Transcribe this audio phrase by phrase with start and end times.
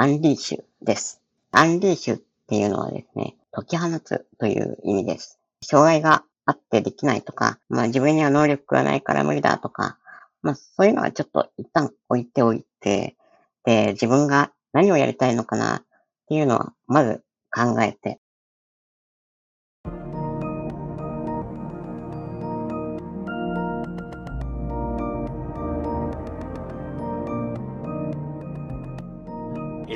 [0.00, 1.20] アンリーシュです。
[1.52, 5.38] アンリーシュっていうのはですね、解き放つという意味です。
[5.60, 9.98] 障害があってできないとか、まあ自分には能力がないから無理だとか、
[10.40, 13.18] まあそういうのはちょっと一旦置いておいて、
[13.66, 15.84] で、自分が何をやりたいのかなっ
[16.28, 17.22] ていうのはまず
[17.54, 18.20] 考えて、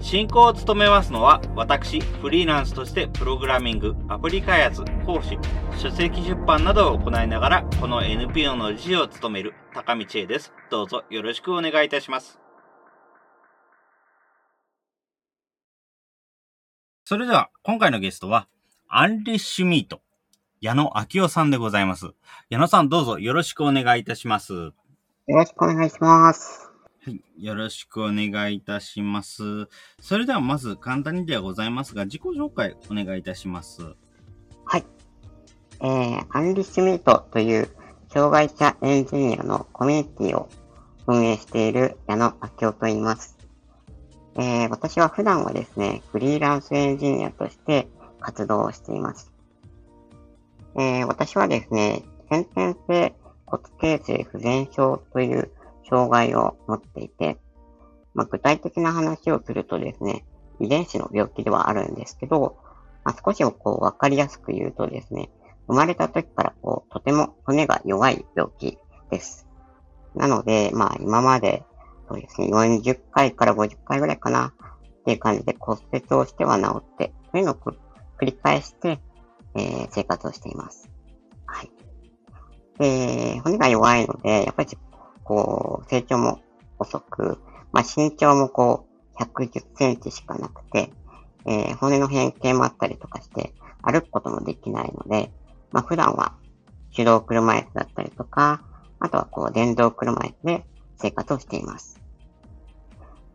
[0.00, 5.38] 進行を務めますのは、私、フリーランスとしてプログラミング、アプリ開発、講師、
[5.76, 10.52] 書籍出版などを行いながら、この NPO の理事を務める高道恵です。
[10.70, 12.38] どうぞよろしくお願いいたします。
[17.04, 18.48] それでは、今回のゲストは、
[18.88, 20.00] アンリッシュミート、
[20.60, 22.06] 矢野明夫さんでございます。
[22.50, 24.52] 矢野さん、どうぞよろしくお願いいたします。
[24.52, 24.72] よ
[25.26, 26.67] ろしくお願いします。
[27.08, 27.22] はい。
[27.38, 29.66] よろしくお願いいたします。
[29.98, 33.94] それではまず簡単にではございますが、自己紹介お願いいたします。
[34.66, 34.84] はい。
[35.80, 37.70] えー、アンリッシュミートという
[38.12, 40.50] 障害者エンジニアのコミュニティを
[41.06, 43.38] 運営している矢野明夫と言います。
[44.36, 47.88] えー、私は普段はですね、フリーランスエンジニアとして
[48.20, 49.32] 活動をしています。
[50.76, 53.14] えー、私はですね、先天性
[53.46, 55.50] 骨形成不全症という
[55.88, 57.38] 障害を持っていて、
[58.14, 60.24] まあ、具体的な話をするとですね、
[60.60, 62.56] 遺伝子の病気ではあるんですけど、
[63.04, 65.30] まあ、少しこう分かりやすく言うとですね、
[65.68, 68.78] 生まれた時からこう、とても骨が弱い病気
[69.10, 69.46] です。
[70.14, 71.64] なので、まあ今まで、
[72.08, 74.54] そうですね、40回から50回ぐらいかな、
[75.00, 77.76] っていう感じで骨折をしては治って、そういうのを繰
[78.22, 79.00] り返して、
[79.54, 80.90] えー、生活をしています。
[81.46, 81.70] はい。
[82.78, 84.68] で、骨が弱いので、やっぱり
[85.28, 86.40] こう、成長も
[86.78, 87.38] 遅く、
[87.70, 90.90] まあ、身長もこう、110センチしかなくて、
[91.44, 93.52] えー、骨の変形もあったりとかして、
[93.82, 95.30] 歩くこともできないので、
[95.70, 96.34] まあ、普段は
[96.96, 98.62] 手動車椅子だったりとか、
[99.00, 100.64] あとはこう、電動車椅子で
[100.96, 102.00] 生活をしています。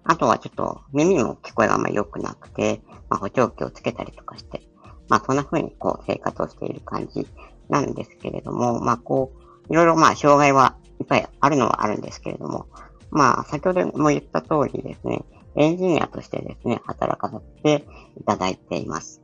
[0.04, 4.64] あとはちょっと耳も聞こえがあんまり良くなくて、まあ、補聴器をつけたりとかして、
[5.10, 7.28] まあそんな風にこう生活をしている感じ
[7.70, 9.32] なんですけれども、まあこ
[9.70, 12.68] う、いろいろまあ障害はいっぱいあるのはあるんですけれども、
[13.12, 15.24] まあ、先ほども言った通りですね、
[15.56, 17.86] エンジニアとしてですね、働かせて
[18.20, 19.22] いただいています。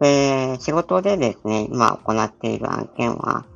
[0.00, 3.46] で、仕事でですね、今行っている案件は、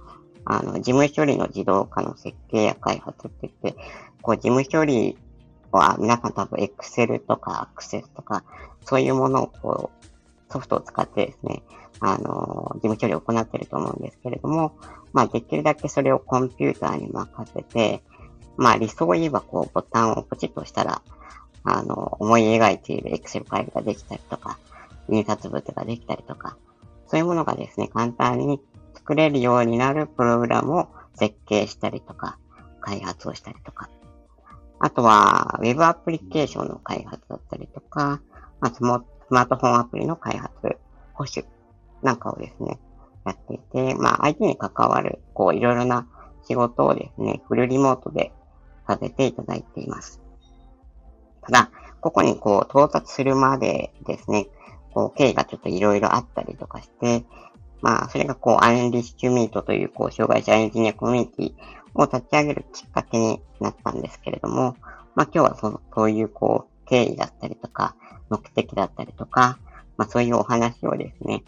[0.44, 3.82] あの、事務処理の自動化の設計や開発って言って、
[4.22, 5.18] こう、事務処理
[5.72, 8.44] は皆さん多分 Excel とか Access とか、
[8.84, 10.06] そういうものをこう、
[10.50, 11.62] ソフトを使ってですね、
[12.00, 14.76] あの、事務処理を行っていると思うんですけれども、
[15.12, 18.02] まあ、できるだけそれをコンピューターに任せて、
[18.56, 21.02] まあ、理想を言えば、こう、ボタンをポチッと押したら、
[21.64, 24.58] あの、思い描いている Excel ファイルができたりとか、
[25.08, 26.56] 印刷物ができたりとか、
[27.08, 28.60] そういうものがですね、簡単に
[28.94, 32.38] 作れるようになるプログラムを設計したりとか、
[32.80, 33.88] 開発をしたりとか。
[34.78, 38.20] あとは、Web アプリケーションの開発だったりとか、
[38.60, 40.52] まあ、スマースマートフォンアプリの開発、
[41.14, 41.46] 保守
[42.02, 42.78] なんかをですね、
[43.24, 46.06] やっていて、まあ、相手に関わる、こう、いろいろな
[46.46, 48.32] 仕事をですね、フルリモートで
[48.86, 50.20] させていただいています。
[51.42, 51.70] ただ、
[52.00, 54.46] ここにこう、到達するまでですね、
[54.94, 57.24] こう、経緯がちょっといろいろあったりとかして、
[57.82, 61.54] まあ、それがこう、アンリッシュミートという、こう、障害者エンジニアコミュニティ
[61.94, 64.76] を立ち上げるきっかけになったんですけれども、
[65.14, 67.96] まあ、今日はそ、そういう、こう、経緯だったりとか、
[68.30, 69.58] 目的だったりとか、
[69.96, 71.42] まあ、そういうお話をですね、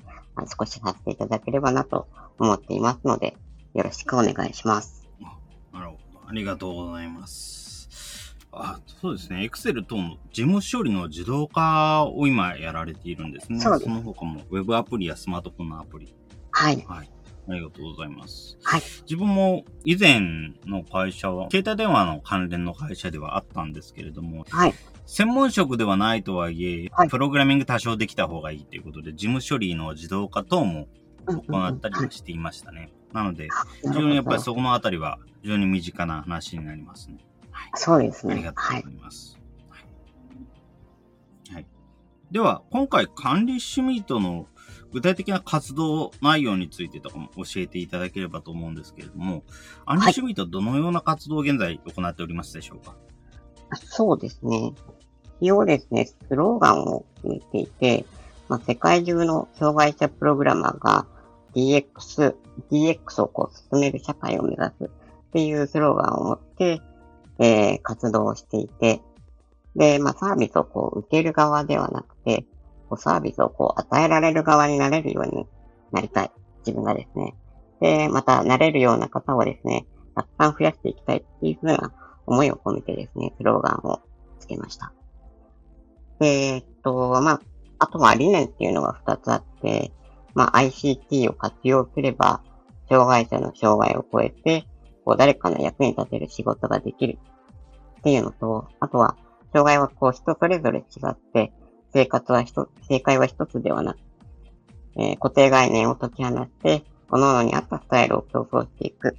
[0.58, 2.06] 少しさせていただければなと
[2.38, 3.36] 思っていますので、
[3.74, 5.08] よろしくお願いします。
[5.72, 5.98] なるほど。
[6.28, 8.36] ありがとうございます。
[8.52, 9.48] あ、そうですね。
[9.50, 13.60] Excel 等の事務処理の自動化を今やられているんですね。
[13.60, 16.14] そその他も Web アプリやスマートフォンのアプリ。
[16.50, 16.84] はい。
[16.88, 17.10] はい。
[17.50, 18.58] ありがとうございます。
[18.62, 18.82] はい。
[19.02, 20.20] 自分も以前
[20.66, 24.74] の会社は、携帯電話の関連の会社ではあったんですけれども、はい。
[25.10, 30.86] 専門職ではないとはいえ、はい、プログラミング多少できた方がいいということで、事務処理の自動化等も
[31.26, 32.92] 行ったりはしていましたね。
[33.14, 33.48] なので、
[33.82, 37.24] 非常にやっぱりそこのあたりは非常に身近な話になりますね。
[37.50, 38.34] はい、そうですね。
[38.34, 39.40] ありがとうございます。
[39.70, 39.78] は
[41.52, 41.66] い、はい、
[42.30, 44.46] では、今回管理シミートの
[44.92, 49.42] 具体的な活動内容についてとかも教えていただければと思うんですけれども、
[49.86, 52.94] アンリシュミートどのような活動を現在行っておりますでしょうか？
[53.84, 54.74] そうですね。
[55.40, 58.04] 一応ですね、スローガンを決めていて、
[58.48, 61.06] まあ、世界中の障害者プログラマーが
[61.54, 62.34] DX、
[62.70, 66.80] DX をこう進める社会を目指すっていうスローガンを持って、
[67.38, 69.00] えー、活動をしていて、
[69.76, 72.44] で、まあ、サービスをこう受ける側ではなくて、
[72.88, 75.46] こうサービスをこう与えられる側になれるように
[75.92, 76.30] なりたい。
[76.66, 77.34] 自分がですね。
[77.80, 81.92] で、また、なれるような方をですね、たくさん増やしていきたいっていうふうな
[82.26, 84.00] 思いを込めてですね、スローガンを
[84.40, 84.92] つけました。
[86.20, 87.40] えー、っと、まあ、
[87.78, 89.92] あとは理念っていうのが2つあって、
[90.34, 92.42] まあ、ICT を活用すれば、
[92.88, 94.66] 障害者の障害を超えて、
[95.04, 97.18] こう、誰かの役に立てる仕事ができる
[97.98, 99.16] っていうのと、あとは、
[99.52, 101.52] 障害はこう、人それぞれ違って、
[101.92, 103.98] 生活は一つ、正解は一つではなく、
[104.96, 109.16] えー、固定概念を解き放って、各々に合ったスタイルを競争していく。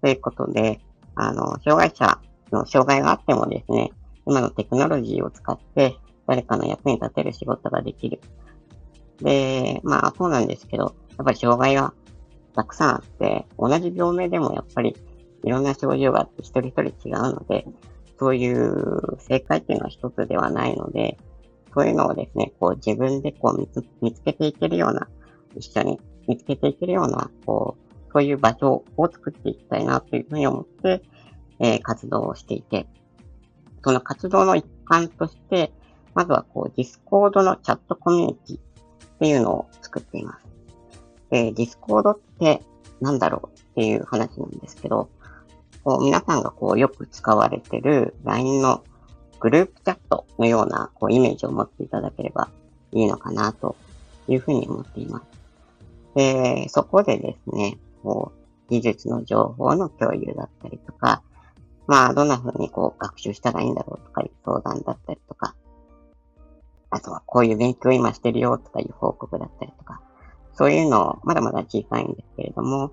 [0.00, 0.80] ということで、
[1.14, 2.20] あの、障害者
[2.52, 3.90] の障害があってもですね、
[4.26, 5.96] 今のテクノロジーを使って
[6.28, 8.20] 誰かの役に立てる仕事ができる。
[9.22, 11.94] で、まあそうなんですけど、やっぱり障害は
[12.54, 14.94] たくさんあって、同じ病名でもやっぱり
[15.42, 17.66] いろんな症状があって一人一人違うので、
[18.18, 21.18] そういう正解っていうのは一つではないので、
[21.74, 25.08] そういうのをですね、こう自分でこう見つ見つけていけるような、
[25.56, 31.02] 一緒に見つけていけるような、こう、そういう場所を作っていきたいなというふうに思って、
[31.58, 32.86] えー、活動をしていて、
[33.82, 35.72] その活動の一環として、
[36.18, 40.46] まずはこう、ディスコードのチャットコミュニティっていうのを作っています。
[41.30, 42.60] で、ディスコードって
[43.00, 45.10] 何だろうっていう話なんですけど、
[45.84, 48.82] こう皆さんがこうよく使われてる LINE の
[49.38, 52.50] グループチャットのようなこうイメージを持っていただければ
[52.90, 53.76] いいのかなと
[54.26, 55.24] いうふうに思っています。
[56.16, 61.22] で、そこでですね、こう技術の情報の共有だったりとか、
[61.86, 65.54] まあ、どんな風にこう学習したらいいんだろうとかいう相談だったりとか、
[66.90, 70.00] あとはこういう勉強今してるよとかいう報告だったりとか、
[70.54, 72.92] そういうのをまだまだ小さいんですけれども、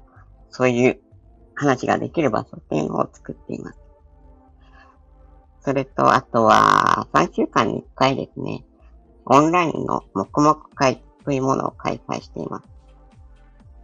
[0.49, 0.99] そういう
[1.55, 3.79] 話ができる場所っていうのを作っています。
[5.61, 8.63] それと、あとは、3週間に1回ですね、
[9.25, 12.67] オンラインの黙々会というものを開催しています。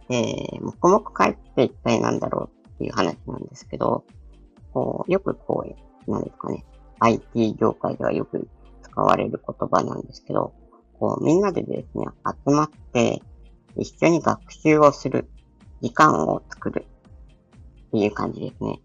[0.08, 4.04] で、黙々会って一体何だろうっていう話なんですけど、
[4.72, 5.64] こう、よくこ
[6.06, 6.64] う、なんですかね、
[7.00, 8.48] IT 業界ではよく
[8.92, 10.52] 使われる言葉なんですけど、
[10.98, 12.06] こう、みんなでですね、
[12.46, 13.22] 集まって、
[13.76, 15.30] 一緒に学習をする
[15.80, 16.86] 時間を作る
[17.88, 18.80] っていう感じですね。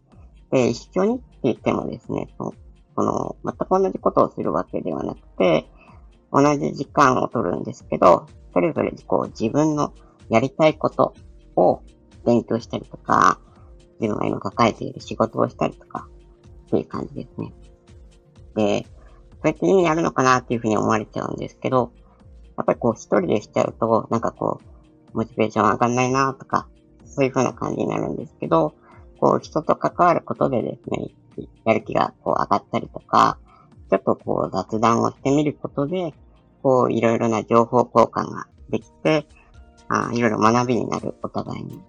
[0.49, 2.53] で、一緒にって言ってもですね、その、
[2.95, 5.69] その全く同じことをするわけではなくて、
[6.31, 9.93] 同じ時間を取るんですけど、それぞれこう自分の
[10.29, 11.13] やりたいこと
[11.55, 11.81] を
[12.25, 13.39] 勉強したりとか、
[13.99, 16.07] 自分が今抱えている仕事をしたりとか、
[16.67, 17.53] っていう感じですね。
[18.55, 18.87] で、
[19.47, 21.91] そうやって意味あるのかなっていうふうに思われちゃうんですけど、
[22.57, 24.59] やっぱりこう一人でしちゃうと、なんかこ
[25.13, 26.67] う、モチベーション上がんないなとか、
[27.05, 28.73] そういうふうな感じになるんですけど、
[29.19, 31.07] こう人と関わることでですね、
[31.65, 33.37] やる気がこう上がったりとか、
[33.89, 36.13] ちょっとこう雑談をしてみることで、
[36.61, 39.27] こういろいろな情報交換ができて、
[39.87, 41.81] あいろいろ学びになるお互いに。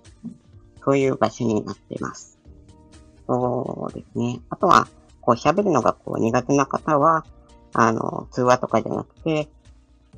[0.85, 2.39] そういう場所になっています。
[3.27, 4.41] そうですね。
[4.49, 4.87] あとは、
[5.21, 7.27] こう喋るのがこう苦手な方は、
[7.73, 9.49] あの、通話とかじゃなくて、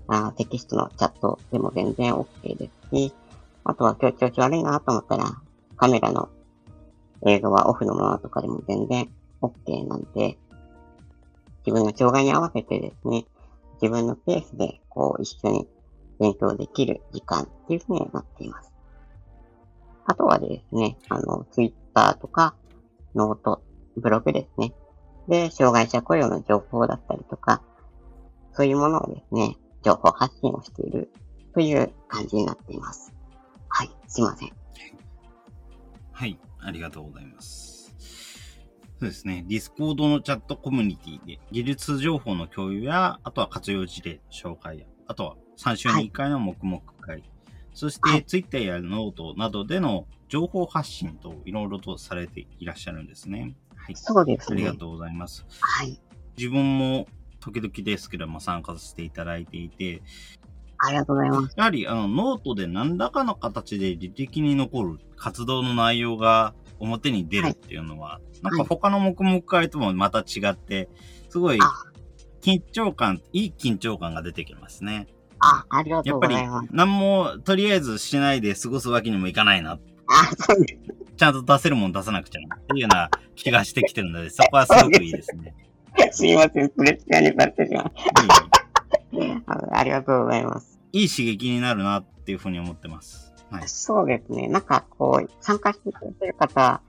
[0.09, 3.15] あテキストのチャットでも全然 OK ですし、
[3.65, 5.25] あとは今日調子悪いなと思ったら、
[5.77, 6.29] カメラの
[7.27, 9.09] 映像はオフのままとかでも全然
[9.41, 10.39] OK なんで、
[11.67, 13.27] 自分の障害に合わせてですね、
[13.81, 15.69] 自分のペースでこう一緒に
[16.19, 18.73] 勉強できる時間っていうふうになっています。
[20.07, 22.55] あとはですね、あの、ツイッターとか、
[23.15, 23.63] ノート、
[23.97, 24.73] ブログですね。
[25.31, 27.63] で、障害者雇用の情報だったりとか、
[28.53, 31.11] そういうものをですね、情報発信をしている
[31.55, 33.15] という感じになっています。
[33.69, 34.51] はい、すいません。
[36.13, 37.95] はい、ありがとうございます。
[38.99, 39.45] そうですね。
[39.49, 47.31] ディスコードのチャットコミュニティで技術情報の共有や、あとは活用事例紹介や、あとは3週に1回の黙々会、はい
[47.73, 53.55] そして、ツイッターやノートなどでの情報発信といろいろとされていらっしゃるんですね。
[53.87, 53.97] はい。
[53.97, 54.63] そうですね。
[54.63, 55.45] ありがとうございます。
[55.61, 56.01] はい。
[56.37, 57.07] 自分も
[57.41, 60.03] 時々ですけども参加させていただいていて、
[60.79, 61.55] ありがとうございます。
[61.57, 70.89] やはり、あの、ノートで何らかの形で履歴に残る活動の内容が表に出るっていうのは、はい、なんか他の黙々会ともまた違って、
[71.29, 71.59] すごい
[72.41, 75.07] 緊張感、いい緊張感が出てきますね。
[75.41, 76.69] あ、ありがとやっぱりうございます。
[76.73, 79.73] 何もとりあえずしないで過ごすわけにもいかないな。
[79.73, 79.79] あ、
[80.39, 81.00] そうです。
[81.21, 85.55] ちゃんと出せるもん出さなくちゃなっていうような気がしてきてるので、そこはすごくいいですね。
[86.13, 87.93] すいません、プレッシャーにされてしまう。
[89.45, 90.81] あありがとうございます。
[90.93, 93.35] いい刺激になるなっていうふうに思ってます。
[93.51, 93.69] はい。
[93.69, 94.49] そうですね。
[94.49, 96.81] なんか、こう、参加してくれてる方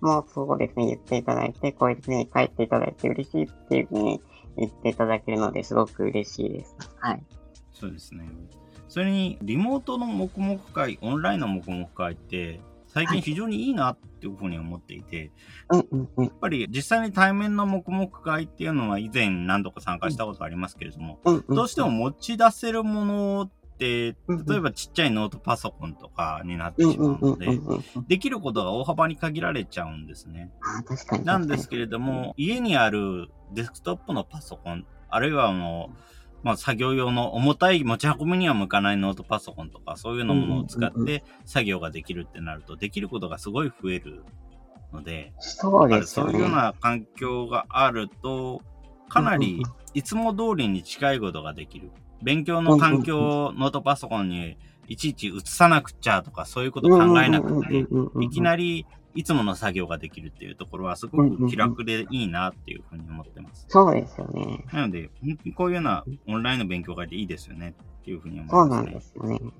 [0.00, 4.20] もそうですね、言っていただいて、こういうふうに書いていただいて嬉しいっていうふうに
[4.56, 6.76] 言っていただけるので、すごく嬉しいです。
[6.98, 7.22] はい。
[7.72, 8.28] そうですね。
[8.88, 12.58] それに、リモートの黙々会、オンラインの黙々会って、
[12.96, 15.30] 最近非常にいいなっていうふうに思っていて、
[15.68, 16.24] うんうんうん。
[16.24, 27.60] やっぱり実際に対面の黙々会っていうのは以前何度か参加したことありますけれども、どうしても持ち出せるものって、例えばちっちゃいノートパソコンとかになってしまうので、
[28.08, 30.50] できることが大幅に限られちゃうんですね。
[31.22, 36.15] なんですけれども、家にあるデスクトップのパソコン、あるいはもう、
[36.46, 44.22] まあ、作業用の重たい持ち運びには向かないノートパソコンとか、そういうのものを使って作業ができるってなると、できることがすごい増える
[44.92, 46.32] ので、そうですよね。
[46.32, 48.62] そういうような環境があると、
[49.08, 49.60] かなり
[49.92, 51.90] いつも通りに近いことができる。
[52.22, 57.86] 勉強の環境をノートパソコンにいちいち移さなくちゃとか、そういうこと考えなくて、
[58.20, 58.40] いきり。
[58.40, 58.86] なり
[59.16, 63.64] いつもの作業ができるっていうところはすごく気楽でいいなっていうふうに思ってます。
[63.68, 64.64] そうですよね。
[64.72, 65.10] なので、
[65.56, 69.28] こういうようなオンラインの勉強会でいいですよねっていうふうに思そなんいうますね。
[69.28, 69.52] ですよね。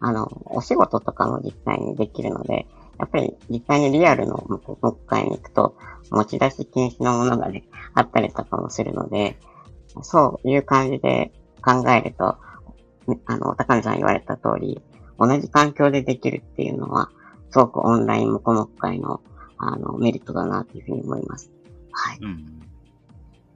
[0.00, 2.66] あの、お仕事とかも実際にできるので、
[2.98, 5.76] やっぱり実際にリアルの黙々会に行くと、
[6.10, 9.36] 持ち出し禁止のものがね、あったりとかもするので、
[10.02, 11.32] そういう感じで
[11.62, 12.36] 考えると、
[13.26, 14.82] あの、高見さん言われた通り、
[15.18, 17.10] 同じ環境でできるっていうのは、
[17.54, 19.20] すごくオンライン黙々会の、
[19.58, 21.52] あの、メリットだなっていうふうに思います。
[21.92, 22.18] はい。
[22.20, 22.58] うん。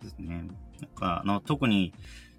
[0.00, 0.48] ですね。
[0.80, 1.92] なんか、あの、特に、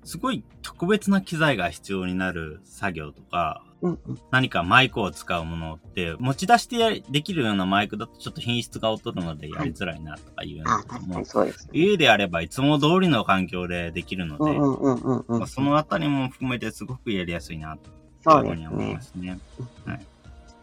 [0.06, 4.20] すごい特別な機材が必要になる作業とか、うんうん。
[4.32, 11.72] 何かマイクを使うものって、持ち出してできるようなマイクだとちょっと品質が劣るのでやりづらいなとかいうようあな、ことも確かに、そうですね。
[11.74, 17.78] 家であればいつも通りの環境でできるので、そのあたりも含めてすごくやりやすいな
[18.24, 19.01] というふうに思いねま。
[19.01, 19.38] すね。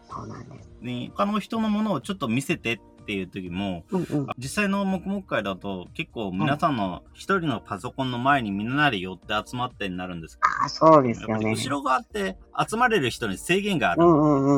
[0.09, 0.69] そうなんです。
[0.81, 4.27] で、他の人のものをちょっと見せてっていう時も、うんうん。
[4.37, 11.51] 実際の黙々会だと結構皆さんの一人のパソコンの前にみんなで寄って集まってになるんですけああ、そうですよね。
[11.51, 12.37] 後ろ側って
[12.69, 14.03] 集まれる人に制限がある。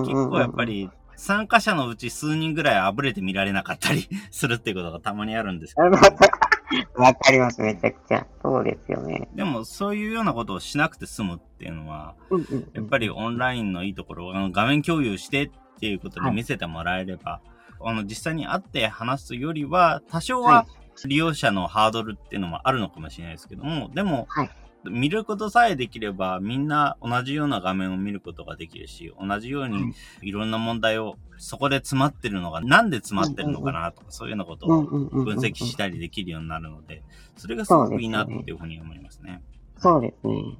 [0.01, 5.89] 結構やっぱり参加者のうち数人ぐらいあぶれて見られなかったりするっていうことがたまにあるんですけど、
[6.95, 8.25] わかります、めちゃくちゃ。
[8.41, 9.29] そうですよね。
[9.33, 12.69] でもそういうようなことをしなくて済むっていうのは、うんうんうん。
[12.73, 17.41] やっぱりオンラインのいいところは、あの画面共有してっていうことで見せてもらえれば、
[17.81, 20.65] あの実際に会って話すよりは、多少はは
[21.05, 24.49] 利用者のハードルっていうのもあるのかもしれないですけども、でも、はい
[24.85, 34.83] 見ることさえできれば、みんな同じような画面を見ることができるし、同じようはいにいろんな問題をそこで詰まってるのが、なんで詰まってるのかなとか、そういうようなことを。
[34.83, 37.03] 分析したりできるようになるので、
[37.37, 39.41] それがすごくいいなっていうふうに思いますね。
[39.77, 40.57] そうですね。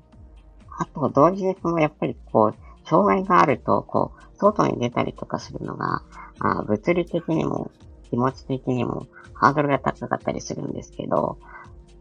[0.78, 6.02] あと、同時にその、やっぱりこう、障害があると、こう、外に出たりとかするのが、
[6.40, 7.72] あ物理的にも、
[8.10, 11.38] 気持ち的にも、ハードルが高かったりするんですけど、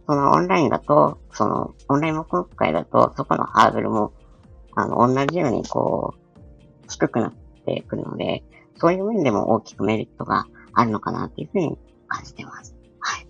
[0.09, 4.15] そのオンラインだと、その、オンライン黙々会だと、そこのハードルも、
[4.75, 6.39] あの、同じようにこう、
[6.91, 7.35] 低くなっ
[7.67, 8.43] てくるので、
[8.79, 12.75] そういう面でも大きくメリットがあるのかなっていうふうに感じてます。
[13.01, 13.27] はい。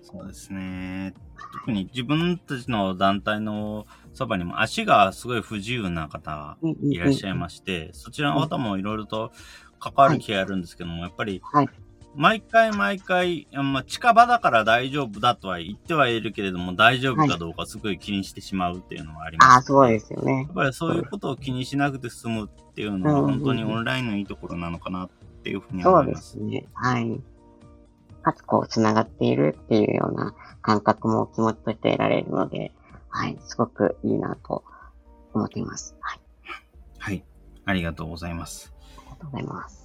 [0.00, 1.12] そうですね。
[1.52, 9.30] 特に自分たちの団体のそばにも足がすごい不自由な方がいらっしゃいまして、そちらの方もいろいろと
[9.78, 11.68] 関わる気があるんですけども、やっぱりはい、
[12.16, 20.42] 毎回毎回、あまあ、近場だから大丈夫だとは言ってはいるけれども、大丈夫かどうかすごい気にしてしまうっていうのはあります、ああ、そうですよねや。
[20.44, 25.08] っぱりそういうことを気にしなくて済むっていうのは本当にオンラインのいいところなのかなっ
[25.42, 26.30] ていうふうにそうで思います。
[26.32, 26.66] すね。
[26.74, 27.20] はい。
[28.22, 32.72] かつ、こう、繋がっているっていうような感覚も気持ちとして得られるので、
[33.08, 34.64] はい、すごくいいなと
[35.34, 35.94] 思っています。
[36.00, 36.20] はい、
[36.98, 37.24] はい。
[37.66, 38.72] ありがとうございます。
[38.98, 39.83] ありがとうございます。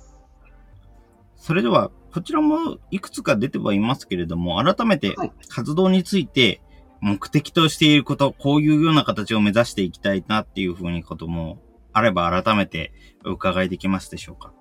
[1.39, 6.61] それでは、こちらもいくつか出てはいますけれども、改めてはい活動について
[7.01, 11.57] 目的としていること、こういうような形を目指していきたいなっていうふうにことも
[11.93, 12.91] あれば改めて
[13.25, 14.51] お伺いできますでしょうか？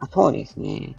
[0.00, 0.96] あそうですね。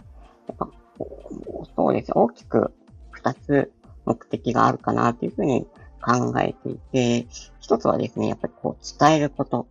[0.48, 0.66] やっぱ、
[0.98, 2.12] こうそうですね。
[2.16, 2.72] 大きく
[3.12, 3.72] 二つ
[4.04, 5.66] 目的があるかなというふうに
[6.02, 7.26] 考えていて、
[7.60, 9.68] 一つはですね、やっぱりこう、伝えること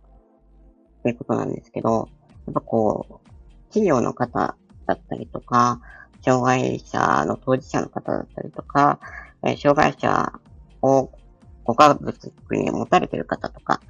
[1.02, 2.08] ということなんですけど、
[2.46, 3.28] やっぱこう、
[3.68, 4.56] 企業の方
[4.90, 5.80] だったりとか、
[6.24, 8.98] 障害者の当事者の方だったりとか、
[9.44, 10.32] えー障害者
[10.82, 11.10] を
[11.64, 13.80] ご家族に持たれている方とか、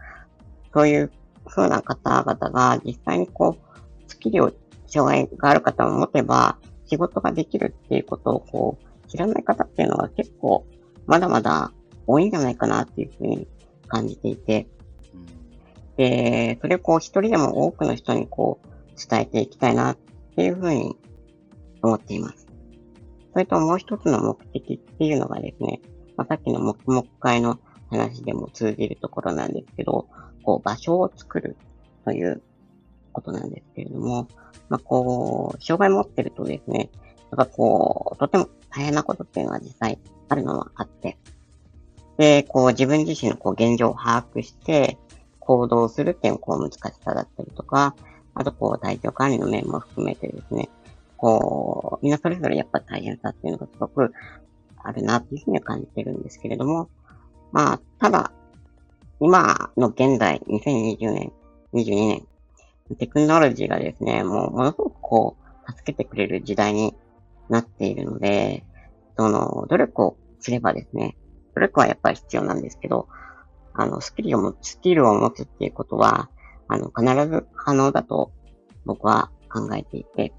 [0.75, 1.13] そういう
[1.47, 4.53] 風な方々が実際にこう、スキルを、
[4.87, 10.67] 障害がある方を持てば、仕事ができるっていうことをこう、知らない方っていうのは結構、
[11.07, 11.73] まだまだ
[12.07, 13.47] 多いんじゃないかなっていうふうに
[13.87, 14.67] 感じていて、
[15.97, 19.97] で、それをこう一人でも多くの人にこう伝えていきたいなっ
[20.33, 20.97] っていうふうに
[21.83, 22.47] 思っています。
[23.33, 25.81] それともう一つの目的っていうのがですね、
[26.17, 27.59] まあ、さっきの黙々会の
[27.91, 30.09] 話でも通じるところなんですけど、
[30.43, 31.57] こう場所を作る
[32.05, 32.43] という
[33.13, 34.29] ことなんですけれども、
[34.69, 36.91] まあ、こう、障害持ってるとですね、
[37.31, 41.19] やっぱこう、とても大変なことっていうのは実際あるのはあって、
[42.17, 44.99] で、こう自分自身のこう現状を把握して
[45.39, 47.95] 行動するっていうのこう難しさだったりとか、
[48.35, 50.69] あとこう体調管理の面も含めてですね、
[51.17, 54.13] こう、みんなそれぞれやっぱ大変さっていうのがすごく
[54.83, 56.89] あるなっていうふうに感じてるんですけれども、
[57.53, 58.33] まあ、ただ、
[59.21, 61.33] 今の現在、2020年、
[61.75, 62.27] 22年、
[62.97, 66.95] テクノロジーがですね、もうものすごくこう、助けてくれる時代に
[67.49, 68.65] なっているので、
[69.17, 71.17] その、努力をすればですね、
[71.55, 73.09] 努力はやっぱり必要なんですけど、
[73.75, 76.31] あの、スキルを持つ、スキルを持つっていうことは、
[76.71, 78.31] あの、必ず可能だと
[78.85, 80.33] 僕は考えていて、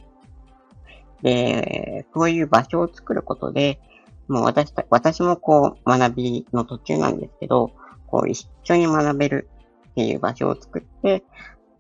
[1.22, 3.80] で、そういう場所を作ることで、
[4.28, 7.74] もう私た、私もこう学びの途中なんですけど、
[8.08, 9.50] こう一緒に学べる
[9.90, 11.24] っていう場所を作って、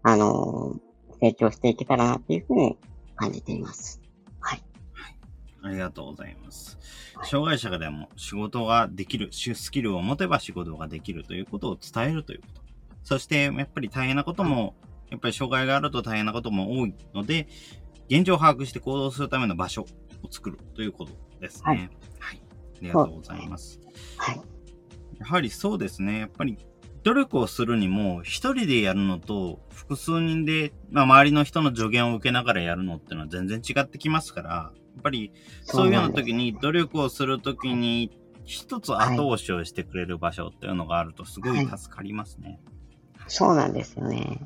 [0.03, 0.75] あの
[1.21, 2.77] 成長していけたらなっていうふうに
[3.15, 4.01] 感じています。
[4.41, 4.63] はい。
[4.93, 5.15] はい。
[5.63, 6.77] ありがとうございます。
[7.23, 12.70] 障害者がでも仕事ができる、スキルを持てば仕事ができるということを伝えるということ。
[13.03, 14.75] そして、やっぱり大変なことも、
[15.09, 17.47] やっぱり障害があると大変なことも多いので、
[18.09, 19.87] 現状を把握して行動するための場所を
[20.29, 21.63] 作るということですね。
[21.65, 21.77] はい。
[21.77, 23.79] はい、ありがとうございます。
[24.17, 24.41] はい。
[25.19, 26.19] やはりそうですね。
[26.19, 26.57] やっぱり
[27.03, 35.31] 努力をするにも、一人でやるのと、複数人で、まあ、周りの人の助言を受けながらやるのっていうのは全然違ってきますから、やっぱり、
[35.63, 38.11] そういうような時に、努力をする時に、
[38.45, 42.59] 一つ後押しをしてくれる場所っていうのがあると、すごい助かりますね、はい。
[43.27, 44.39] そうなんですよね。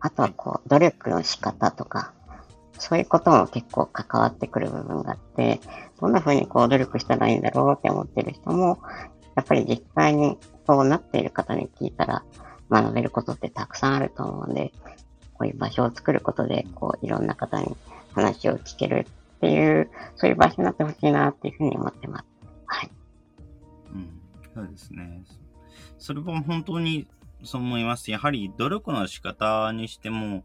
[0.00, 2.12] あとは、こう、努力の仕方とか、
[2.78, 5.60] そういうことも結構関わってくる部分があって、
[6.00, 8.78] どんな風にこう努力したらいいんだろうって思ってる人も、
[9.36, 12.24] やっぱり実際にそうなっている方に聞いたら
[12.70, 14.72] 学べることってたくさんあると思うんで、
[15.34, 17.76] こういう場所を作ることで、こういろんな方に
[18.12, 22.24] 話を聞けるっていう、そういう場所になってほしいなっていうふうに思ってます。
[22.66, 22.90] はい。
[23.92, 24.20] うん、
[24.54, 25.22] そうですね。
[25.98, 27.06] それは本当に
[27.44, 28.10] そう思います。
[28.10, 30.44] やはり努力の仕方にしても、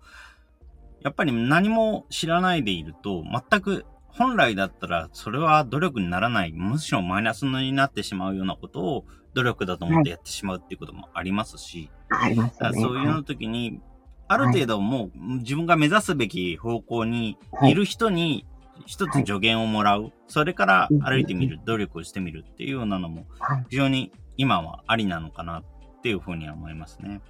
[1.01, 13.79] やっぱり何も知らないでいると、全く本来だったらそれは努力にならない、むしろマイナスになってしまうようなことを努力だと思ってやってしまうっていうこともありますし、はい、ね、そういうの時に、
[14.27, 17.73] ある程度もう自分が目指すべき方向にい。
[17.73, 18.45] る人に
[18.85, 23.25] 一つ助言をもらう、それから歩いてみる、努力をしてみるっていうようなのも、
[23.69, 25.63] 非常に今はありなのかな
[25.99, 27.21] っていうふうには思いますね。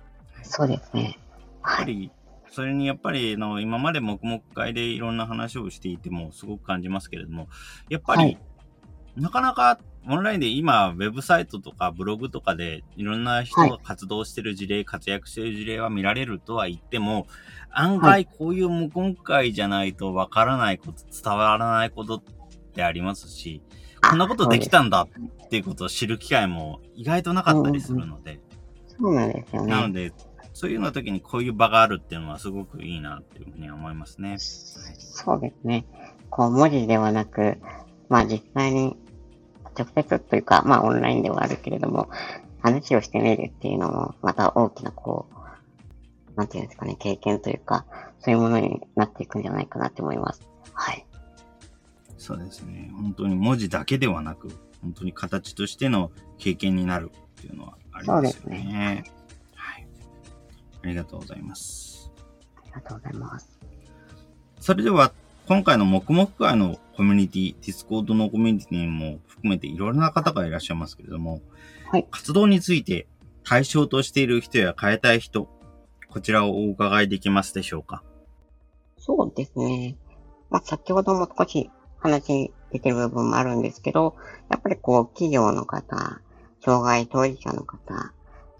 [0.43, 1.17] そうですね。
[1.65, 2.11] やっぱり
[2.49, 7.47] それにやっぱりの今まで黙々会でいろんな話をしていてもすごく感じますけれども、
[7.89, 8.37] やっぱり、はい、
[9.17, 17.27] なかなかオンラインで今、ウェブサイトとかブログとかでいろんな人が活動してる事例、はい、活躍してる事例は見られるとは言っても、
[17.71, 22.23] 案外こういう無根会じゃないとわからないこと、伝わらないことっ
[22.73, 23.61] てありますし、
[24.01, 25.07] こんなことできたんだ
[25.45, 28.39] っていうことを知る機会も意外となかったりするので。
[28.99, 29.71] そうなんですよね。
[29.71, 30.11] なので、
[30.53, 34.35] そういうような時にこういう場があるっていうのはすごくいいなっていうふうに思いますね。
[34.39, 35.85] そうですね。
[36.29, 37.57] こう文字ではなく、
[38.09, 38.97] まあ実際に
[39.77, 42.09] 直接というか、まあオンラインではあるけれども、
[42.61, 47.85] 話をしてみるっていうのも、また大きなこう、なんていうんですかね、経験というか、
[48.19, 50.45] そういうものになっていくんじゃないかなって思います。
[50.73, 51.05] はい。
[52.17, 52.91] そうですね。
[52.93, 54.49] 本当に文字だけではなく、
[54.81, 58.49] 本当に形としての経験になるっていうのはありますよね。
[58.49, 59.03] そうですね。
[60.81, 62.11] ありがとうございます。
[62.55, 63.59] ありがとうございます。
[64.59, 65.11] それでは、
[65.47, 71.41] 今回の黙々会のコミュニティ、ディスコードのコミュニティも含めていろいろな方がいらっしゃいますけれども、
[71.91, 73.07] はい、活動について
[73.43, 75.49] 対象としている人や変えたい人、
[76.09, 78.03] こちらをお伺いできますでしょうか？
[78.97, 79.97] そうですね。
[80.49, 84.15] まあ、先ほども少し話に出てる部分もあるんですけど、
[84.49, 86.21] やっぱりこう、企業の方、
[86.69, 88.13] 障害当事者の方、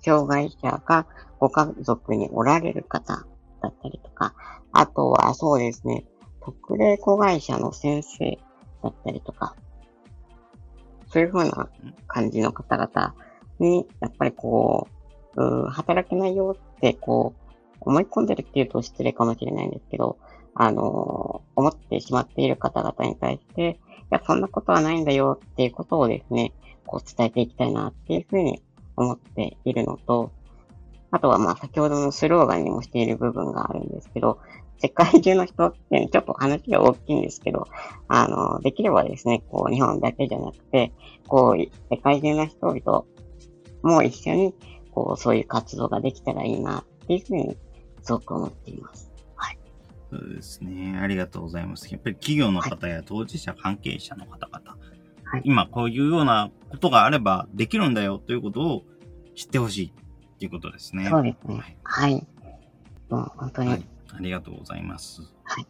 [0.03, 1.05] 障害者が
[1.39, 3.27] ご家族におられる方
[3.61, 4.33] だったりとか、
[4.71, 6.05] あとはそうですね、
[6.41, 8.39] 特例子会社の先生
[8.81, 9.55] だったりとか、
[11.05, 11.69] そういうふうな
[12.07, 13.13] 感じの方々
[13.59, 14.87] に、やっぱりこ
[15.35, 20.17] う、う働けないよってこう、思い込んでるっていうと失礼かもしれないんですけど、
[20.55, 23.75] あの、思ってしまっている方々に対して、い
[24.09, 26.53] や、そんなことはないんだよっていうことをですね、
[26.89, 28.63] こう伝えていきたいなっていうふうに
[28.95, 30.31] 思っているのと、
[31.11, 34.39] あとはまあ先ほどのスローガンにもしている部分があるんですけど、
[34.79, 37.67] 世界中の人ってちょっと話が大きいんですけど、
[38.07, 40.91] あの、できればですね、こう日本だけじゃなくて、
[41.27, 43.05] こう世界中の人々
[43.83, 44.55] も一緒に、
[44.91, 47.55] こうそういう活動ができたらいいなっていうふうに
[48.01, 49.11] すごく思っています。
[49.35, 49.59] はい。
[50.09, 50.97] そうですね。
[50.99, 51.87] ありがとうございます。
[51.91, 54.75] やっぱり企業の方や当事者、関係者の方々、
[55.43, 58.83] 今こういうようなことがあればできるんだよということを
[59.35, 61.07] 知ってほしいっていうことですね。
[61.09, 61.77] そうですね。
[61.83, 62.27] はい。
[63.09, 65.21] もう本当に、はい、ありがとうございます。
[65.43, 65.67] はい。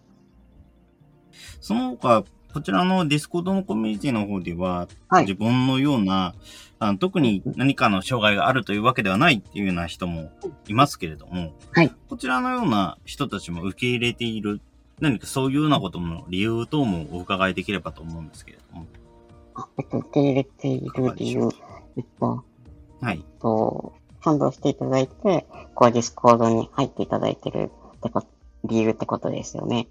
[1.62, 6.34] その他、こちらのディスコードのコミュニティの方では、はい、自分のような
[6.80, 10.32] あの、特に何かの障害があるというわけではないっていうような人も
[10.68, 11.94] いますけれども、はい。
[12.10, 14.62] こちらのような人たちも受け入れている、
[15.02, 18.59] 何かそういうようなことも理由等もお伺いできればと思うんですけれども。
[18.59, 18.59] あ、
[19.78, 21.50] えっと、受け入れている理由、
[21.98, 22.44] えっと、
[23.02, 23.24] はい。
[23.42, 28.24] と、賛同していただいて、こうディスコードに入っていただいてるってこ
[28.66, 29.88] 理由ってことですよね。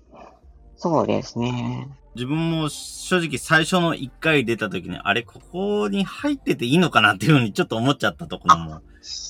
[0.77, 1.89] そうですね。
[2.15, 8.81] 自分も正直最初の1回出た時に、あれ、ここに入ってていいのかなっていうふうにちょっと思っちゃったところも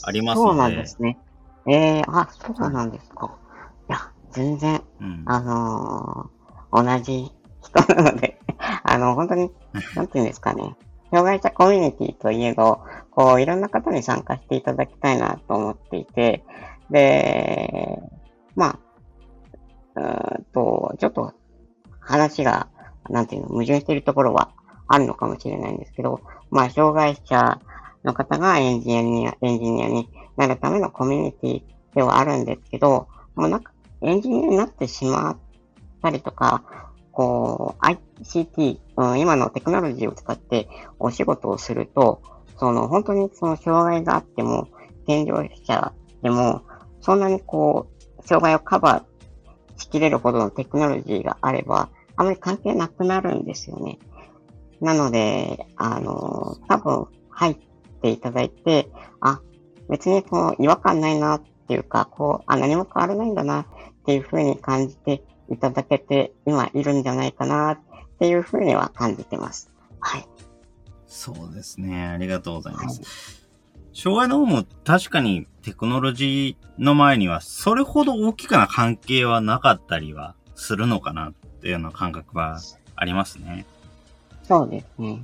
[0.05, 0.49] ありますので。
[0.49, 1.19] そうなんですね。
[1.67, 3.37] ええー、あ、そうなんですか。
[3.89, 7.31] いや、全然、うん、あのー、同じ
[7.63, 8.38] 人なので
[8.99, 9.51] あの、本当に、
[9.95, 10.77] なんていうんですかね。
[11.11, 12.81] 障害者コミュニティといえど、
[13.11, 16.45] こう、いろんな方に参加していただきたいなと思っていて、
[16.91, 17.99] で、
[18.57, 18.79] ま
[19.95, 21.33] あ、うんと、ちょっと
[22.01, 22.69] 話が、
[23.09, 24.51] なんていうの、矛盾しているところは
[24.89, 27.61] あるのかもしれないんですけど、まあ、障害者
[28.05, 31.63] の方がエンジニア、エンジニアになるためのコミュニティ
[31.95, 35.39] ではあるんですけど、もうなんか、エンジニアになってしまっ
[36.03, 36.88] たりとか、
[37.19, 37.85] こう、
[38.23, 40.69] ICT、うん、今のテクノロジーを使って
[41.01, 42.23] お仕事をすると、
[42.57, 44.69] その、本当にその障害があっても、
[45.05, 45.35] 健常
[45.67, 46.63] 者でも、
[47.01, 47.89] そんなにこ
[48.21, 53.99] う、障害をカバーしきれるほどのテクノロジーがあれば、あまり関係なくなるんですよね。
[54.81, 57.57] なので、あの、多分入っ
[58.01, 59.41] ていただいて、あ、
[59.89, 63.67] 別にこう違和感ないなっていうか、こう、あ、何も変わらないんだなっ
[64.07, 67.79] ていうふうに感じていただけて今いるんじゃないかなっ
[68.19, 69.71] ていうふうには感じてます。
[70.01, 70.29] はい。
[71.07, 72.07] そうですね。
[72.07, 73.01] ありがとうございます。
[73.01, 73.07] は
[73.93, 82.59] い、障害の方も確かにテクノロジーの前にはそれほど大きくな関係はなかったりはするのかなっていうような感覚は
[82.95, 83.65] ありますね。
[84.45, 85.23] そうですね。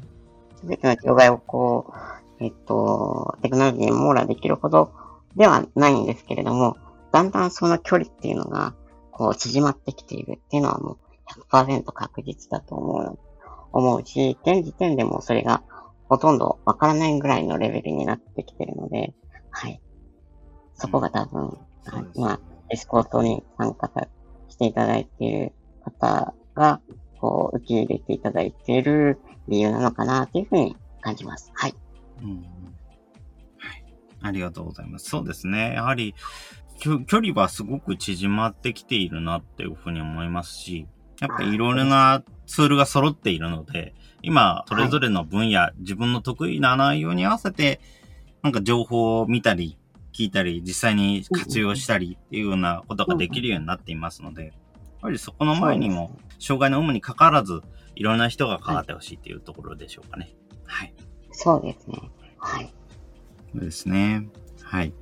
[0.61, 1.93] すべての障害をこ
[2.41, 4.93] う、えっと、テクノロジーに網羅できるほど
[5.37, 6.77] ではないんですけれども、
[7.13, 8.75] だんだんその距離っていうのが、
[9.15, 10.99] こう、縮まってきているっていうのはもう
[11.51, 13.19] 100%確実だと思う、
[13.73, 15.63] 思うし、現時点でもそれが
[16.09, 19.15] ほとんどわからないぐらいのレベルになってきてるので、
[19.51, 19.81] はい。
[20.75, 23.91] そこが多分、うん、今、エスコートに参加
[24.49, 26.81] していただいている方が、
[27.21, 31.51] こう、受け入れていただいている理由なのかなというふうに感じます。
[31.55, 31.75] はい。
[32.23, 32.37] うん。
[33.59, 33.85] はい。
[34.23, 35.09] ありがとうございます。
[35.09, 35.75] そうですね。
[35.75, 36.15] やはり、
[36.81, 40.87] 距離はすごく縮まってきているなっていうふうに思いますし、
[41.21, 47.81] やっぱりいろいろなツールが揃っているので、今、それぞれの分野、はい、自分の得意な内容に合わせて、
[48.43, 49.79] なんか情報を見たり、
[50.13, 54.53] 聞いたり、実際に活用したりっていうようなことができるようになっていますので、
[55.05, 57.61] ぱりそこの前にも、障害の有無にかかわらず、
[57.95, 60.35] いろんな人が関わってほしいっていうところでしょうかね。
[60.65, 60.95] はい。
[61.31, 62.11] そうですね。
[62.39, 62.75] はい。
[63.53, 64.27] そうですね。
[64.63, 64.95] はい。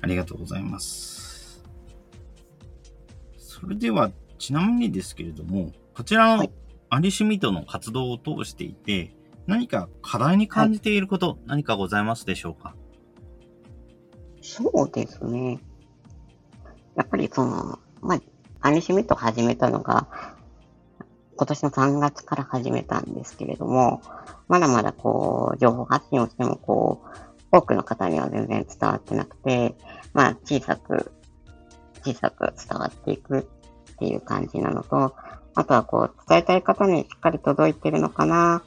[0.00, 1.64] ありがとうございます。
[3.38, 6.46] それでは、ちなみにですけれども、こちらの
[6.90, 9.14] アリシミトの活動を通していて、
[9.46, 12.74] 何か課題に感じていること、はい、何かございますでしょうか？
[14.42, 15.58] そうですね。
[16.96, 18.20] やっぱりその、まあ、
[18.60, 20.08] アニシミットを始めたのが、
[21.36, 24.00] 今年の3月から始めたんですけれども、
[24.48, 27.08] まだまだこう、情報発信をしてもこう、
[27.52, 29.74] 多くの方には全然伝わってなくて、
[30.12, 31.12] まあ、小さく、
[32.04, 33.48] 小さく伝わっていく
[33.92, 35.14] っていう感じなのと、
[35.54, 38.62] あとはこう、伝えたい方にしっかり届いてるのかな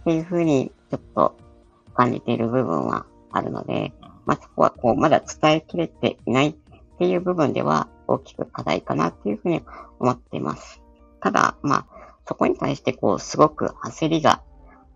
[0.00, 1.36] っていうふうに、ちょっと
[1.94, 3.92] 感じている部分はあるので、
[4.26, 6.54] まあ、そこはこう、まだ伝えきれていないっ
[6.98, 9.62] ていう部分では大きく課題かなっていうふうに
[9.98, 10.82] 思っています。
[11.20, 14.42] ただ、まあ、そこに対してこう、すごく焦りが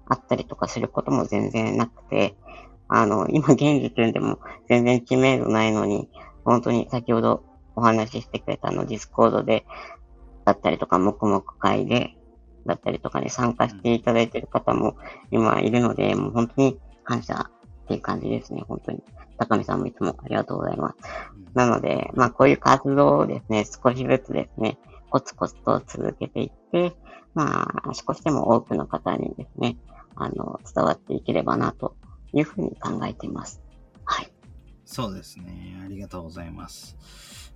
[0.06, 2.36] あったりとかすることも全然なくて、
[2.90, 6.10] あの、 今現時点でも全然知名度ないのに、
[6.44, 7.44] 本当に先ほど
[7.76, 9.64] お話ししてくれたあのディスコードで、
[10.44, 12.16] だったりとか、黙々会で、
[12.66, 14.96] だったりとかに参加していただいている方も
[15.30, 19.02] 今いるので、もう本当に感謝っていう感じですね、本当に。
[19.38, 20.96] 高見さんもいつもありがとうございます。
[21.54, 26.94] なので、まあこういう活動をですね、少しずつですね、コツコツと続けていって、
[27.34, 29.78] まあ少しでも多くの方にですね、
[30.16, 31.96] あの、伝わっていければなと
[32.32, 33.60] いうふうに考えています。
[34.04, 34.32] はい。
[34.84, 35.80] そうですね。
[35.84, 36.96] ありがとうございます。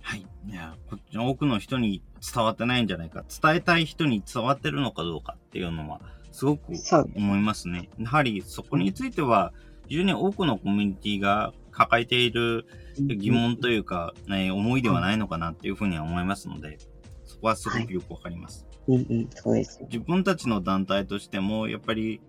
[0.01, 0.25] はい。
[0.47, 5.99] いや、こっちの多くの人に伝わってないんじゃないか、伝えたい人に伝わってるのかどうかっていうのは、
[6.31, 6.73] すごく
[7.15, 7.89] 思いますね。
[7.97, 9.53] やはりそこについては、
[9.87, 12.65] 非常に多くのコミュニティが抱えている
[12.99, 16.77] 疑問というか、ね、思いではないのかなっていうふうには思いますので、
[17.23, 18.64] そこはすごくよくわかります。
[18.87, 19.83] うんうん、そうです。
[19.91, 22.21] 自分たちの団体としても、やっぱり、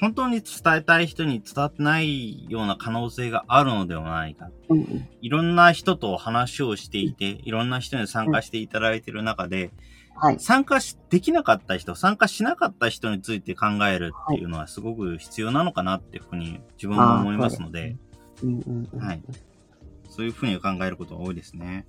[0.00, 4.50] 本当に伝えたい人に伝わってないような可能性があるのではないか。
[4.68, 9.70] うんうん、いろんな人と話をしていて、いろんな人に参加していただいている中で、
[10.14, 17.96] はい、参加し、できなかった人、参加しなかった人について考えるっていうのはすごく必要なのかなっていうふうに自分も思いますので、
[18.98, 19.22] はい。
[20.10, 21.86] そういうふうに考えることが多いですね。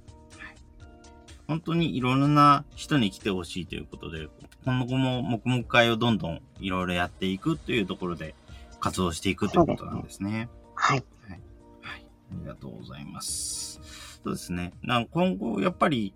[1.48, 4.28] 本当にいろんな人に来てほしいということで、
[4.66, 8.36] 今後も黙々会をどんどんいろいろやっていくというところで
[8.80, 10.50] 活動していくということなんですね。
[10.76, 11.04] はい。
[11.28, 11.42] はい。
[11.82, 12.06] はい。
[12.32, 13.82] ありがとうございます。
[14.24, 14.74] そうですね。
[14.82, 16.14] な今後、やっぱり、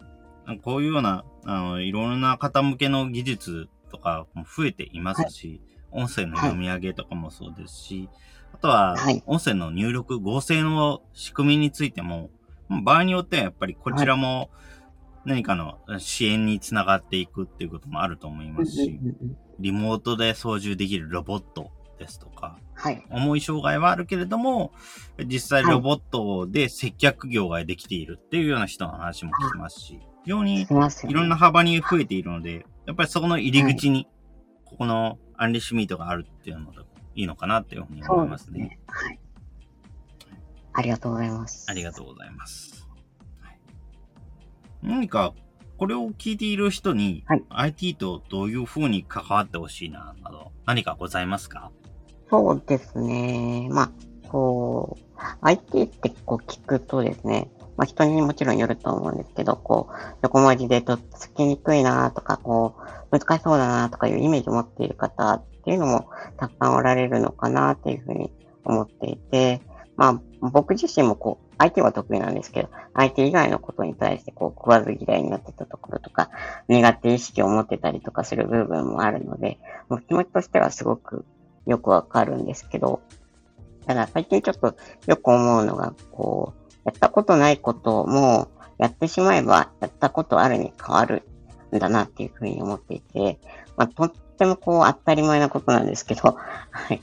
[0.64, 5.62] こういうような、あの、いろんな方向けの技術とかも増えていますし、
[5.92, 8.10] はい、音声の読み上げとかもそうですし、
[8.54, 12.30] あとは、音声の入力、合成の仕組みについても、
[12.70, 14.50] 場合によってはやっぱりこちらも、はい
[15.28, 18.98] 何かの支援につながっていくっていうこともあると思いますし、
[19.60, 24.72] リモートで操縦できるロボットですとか、はい、重い障害はあるけれども、
[25.26, 34.08] 実際ロボットで接客業ができているっていうような人の話も聞きますし、非常にいろんな幅に増えているので、やっぱりそこの入り口に、
[34.64, 36.84] ここのアンリッシュミートがあるっていうのが
[37.16, 38.54] いいのかなっていうふうに思いますね。
[38.54, 39.20] すねはい。
[40.72, 41.66] ありがとうございます。
[41.70, 42.77] ありがとうございます。
[44.82, 45.34] 何か、
[45.78, 51.72] これを聞いている人に、はい、IT とどういうふうに関わってほしいな、など、何かございますか？
[52.30, 53.68] そうですね。
[53.72, 53.92] まあ、
[54.28, 62.76] こう、IT ってこう聞くとですね、まあ人にもちろんよると思うんですけど、こう、横文字でとっつきにくいなとか、こ
[63.12, 68.32] う、難しそうだなとかいうイメージを持っている方っていうのもたくさんおられるのかなっていうふうに
[68.66, 69.62] 思っていて、
[69.96, 76.30] まあ僕自身もこう、相手は得意なんですけど、相手以外のことに対してこう食わず嫌いになってたところとか、
[76.68, 81.26] 苦手意識を持ってたりとかする部分もあるので、もう気持ちとしてはすごく
[81.66, 83.02] よくわかるんですけど、
[83.86, 91.24] ただ最近ちょっとよく思うのが、こう、やったことないこともやってしまえばやったことあるに変わる
[91.76, 93.40] んだなっていうふうに思っていて、
[93.76, 96.38] まあ、とってもこう当たり前なことなんですけど、
[96.72, 97.02] はい。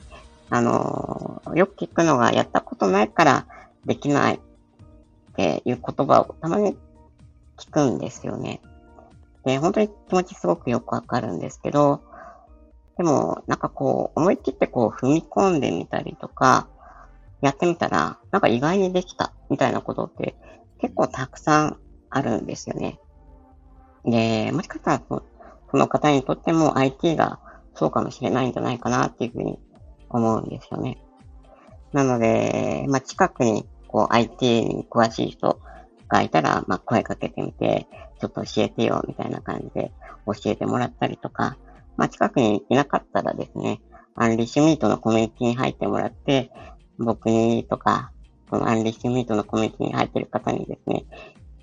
[0.51, 3.47] あのー、よく聞くのがやったことないから
[3.87, 4.41] できないっ
[5.37, 6.77] ていう言葉をたまに
[7.57, 8.61] 聞くんですよね。
[9.45, 12.03] で、本当に気持ちすごくよくわかるんですけど、
[12.97, 16.69] でも、なんかこう、思い切ってこう踏み込んでみたりとか、
[17.41, 20.35] やってみたら、なんか意外にできたみたいなことって
[20.81, 21.77] 結構たくさん
[22.09, 22.99] あるんですよね。
[24.05, 27.41] で、もしかしたらその方にとっても IT が
[27.75, 29.59] そうかもしれないんじゃないかなっていうふうに
[30.09, 30.99] 思うんですよね。
[31.93, 35.61] なので、まあ、近くにこう IT に詳しい人
[36.09, 37.87] がいたら、まあ、声かけてみて、
[38.21, 39.93] ちょっと教えてよ、みたいな感じで
[40.27, 41.57] 教えてもらったりとか、
[41.97, 43.81] まあ、近くにいなかったらですね、
[44.17, 46.51] アンリッシュミートのコミュニティに入ってもらって、
[46.99, 48.11] 僕にとか、
[48.51, 51.05] このアンリッシュミートのコミュニティに入ってる方にですね、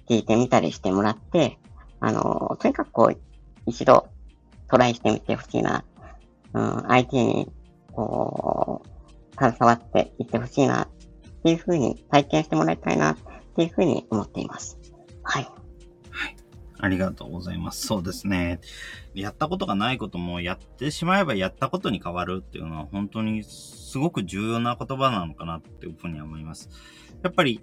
[0.08, 1.60] 聞いてみたりしてもらって、
[2.00, 3.18] あの、とにかくこう、
[3.66, 4.08] 一度
[4.70, 5.84] トライしてみてほしいな、
[6.54, 7.52] うん、IT に、
[7.92, 10.88] こう、携わっていってほしいな
[11.42, 13.18] っていうふうに体験してもらいたいなっ
[13.56, 14.80] ていうふうに思っています。
[15.24, 15.44] はい。
[16.12, 16.36] はい。
[16.80, 17.88] ありがとうございます。
[17.88, 18.60] そうですね。
[19.16, 26.70] やったことがないこともやってしまえばやったことに変わるっていうのは本当にすごく重要な言葉なのかなっていうふうに思います。
[27.24, 27.60] やっぱり、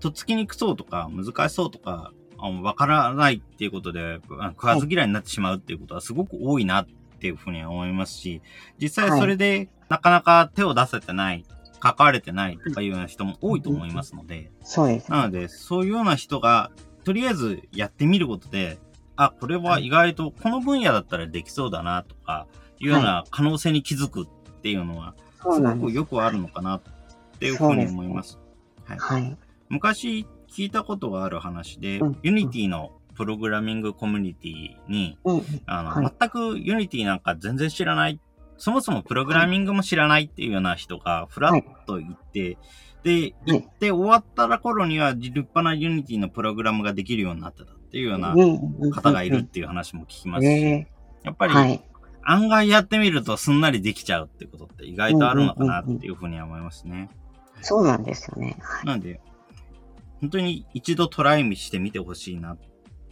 [0.00, 2.12] とっつきにくそうとか難しそうとか、
[2.62, 6.86] わからないっていうことで食わず嫌いになってしまうっていうことはすごく多いなっ
[7.20, 8.42] ていうふうに思いますし、
[8.80, 11.44] 実際それでなかなか手を出せてない
[11.80, 15.10] 関われてないとかいうような人も多いと思いますので、そうです。
[15.10, 16.70] なので、そういうような人が、
[17.04, 18.78] とりあえずやってみることで、
[19.16, 22.46] あ、これは意外とこの分野だったらできそうだなとか、
[22.78, 24.26] いうような可能性に気づくっ
[24.62, 25.60] ていうのは、す。
[25.60, 26.82] ごくよくあるのかなっ
[27.38, 28.38] ていうふうに思います。
[28.84, 28.98] はい。
[28.98, 29.36] はい、
[29.68, 32.18] 昔、聞いたことがある話で、うん。
[32.22, 35.42] ユニティのプログラミングコミュニティに、うん。
[35.66, 36.14] あの、はい。
[36.18, 38.20] 全くユニティなんか全然知らない、
[38.58, 42.58] そもそもプログラミングも知らないっていうような人がフラッと行って、
[43.04, 48.34] で、行って終わったら頃には立派なユニティのプログラムができるようになってたっていうような
[48.92, 50.88] 方がいるっていう話も聞きますし、え
[51.24, 51.80] やっぱり。
[52.30, 57.08] 案外やってみるとすんなりできちゃうってことって意外とあるのかなっていうふうには思いますね。
[57.62, 58.58] そうなんですよね。
[58.60, 58.86] はい。
[58.86, 59.18] なんで、
[60.20, 62.58] 本当に一度トライしてみてほしいなっ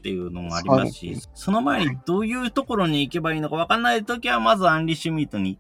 [0.07, 5.59] ていうのもありますし、その前にどういうところに行けばいいのか分かんないときは、まずアンリッシュミートに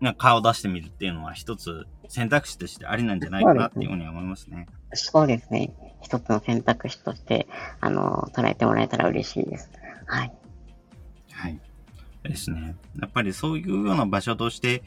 [0.00, 4.66] まあ顔を出してみるっていうのは一つ選択肢としてありなんじゃないかなっていうふうには思いますね。
[4.92, 5.72] そうですね。
[6.02, 7.48] 一つの選択肢として、
[7.80, 9.70] あの、捉えてもらえたら嬉しいです。
[10.06, 10.32] はい。
[11.32, 11.58] はい。
[12.22, 12.76] ですね。
[13.00, 14.82] やっぱりそういうような場所として、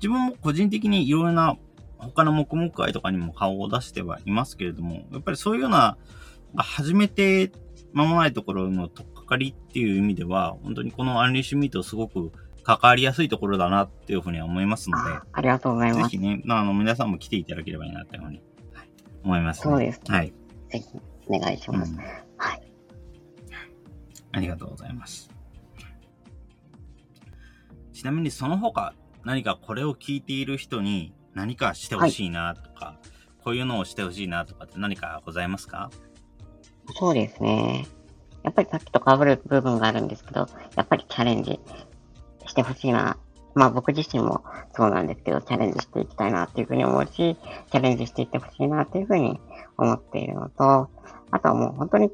[0.00, 1.56] 自分も個人的にいろいろな
[1.98, 5.96] 他の黙々会とかにも顔を出してはいますけれども、やっぱりそういうような、
[6.56, 7.52] 始めて
[7.92, 16.02] 間もないところの取っかかりっていう意味では、本当にこのアンリッシュミートすごく関わりやすいところだなっていうふうには思いますので、あありがとうございます。
[16.02, 18.88] ぜひね、あの、皆さんも来ていただければいいなっていうふうに、はい
[19.24, 19.62] 思います、ね。
[19.64, 20.32] そうですねはい。
[20.70, 20.84] ぜひ、
[21.26, 21.92] お願いします。
[21.92, 22.62] うんはい。
[24.32, 25.30] ありがとうございます。
[27.92, 33.00] ちなみにその他、何かこれを聞いている人に何かしてほしいなとか、
[33.42, 35.90] こういうのをしてほしいなとかって何かございますか？
[36.94, 37.86] そうですね。
[38.42, 40.46] やっぱりさっきと被る部分があるんですけど、
[40.76, 41.60] やっぱりチャレンジ
[42.46, 43.16] してほしいな。
[43.54, 49.40] まあ僕自身もそうなんですけど、チャレンジしていきたいなっていうふうに思うし、チャレンジしていってほしいなっていうふうに
[49.76, 50.88] 思っているのと、
[51.30, 52.10] あとはもう本当に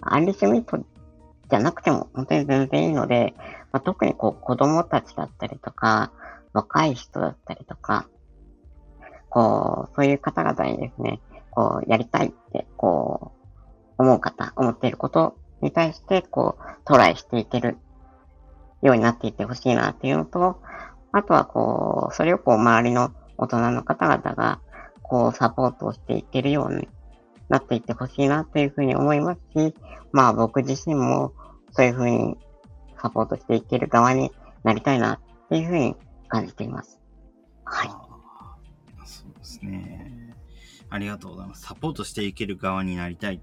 [0.00, 3.34] アンリッシュミートじゃなくても本当に全然いいので、
[3.72, 6.12] まあ、特にこう子供たちだったりとか、
[6.52, 8.08] 若い人だったりとか、
[9.28, 13.35] こう、そういう方々にですね、こう、やりたいって、こう、
[13.98, 17.78] 思う方、思っていることに対して、こう、トライしていける
[18.82, 20.60] ようになっていってほしいなっていうのと、
[21.12, 24.60] あとはこう、それをこう、周りの大人の方々が、
[25.02, 26.88] こう、サポートをしていけるように
[27.48, 29.74] なっていってほしいなっていうふうに思いますし、
[30.12, 31.32] まあ僕自身も、
[31.72, 32.36] そういうふうに
[33.00, 34.32] サポートしていける側に
[34.62, 35.96] なりたいなっていうふうに
[36.28, 37.00] 感じています。
[37.64, 37.88] はい。
[39.04, 40.34] そうですね。
[40.88, 41.62] ありがとうございます。
[41.62, 43.40] サポートしていける側になりたい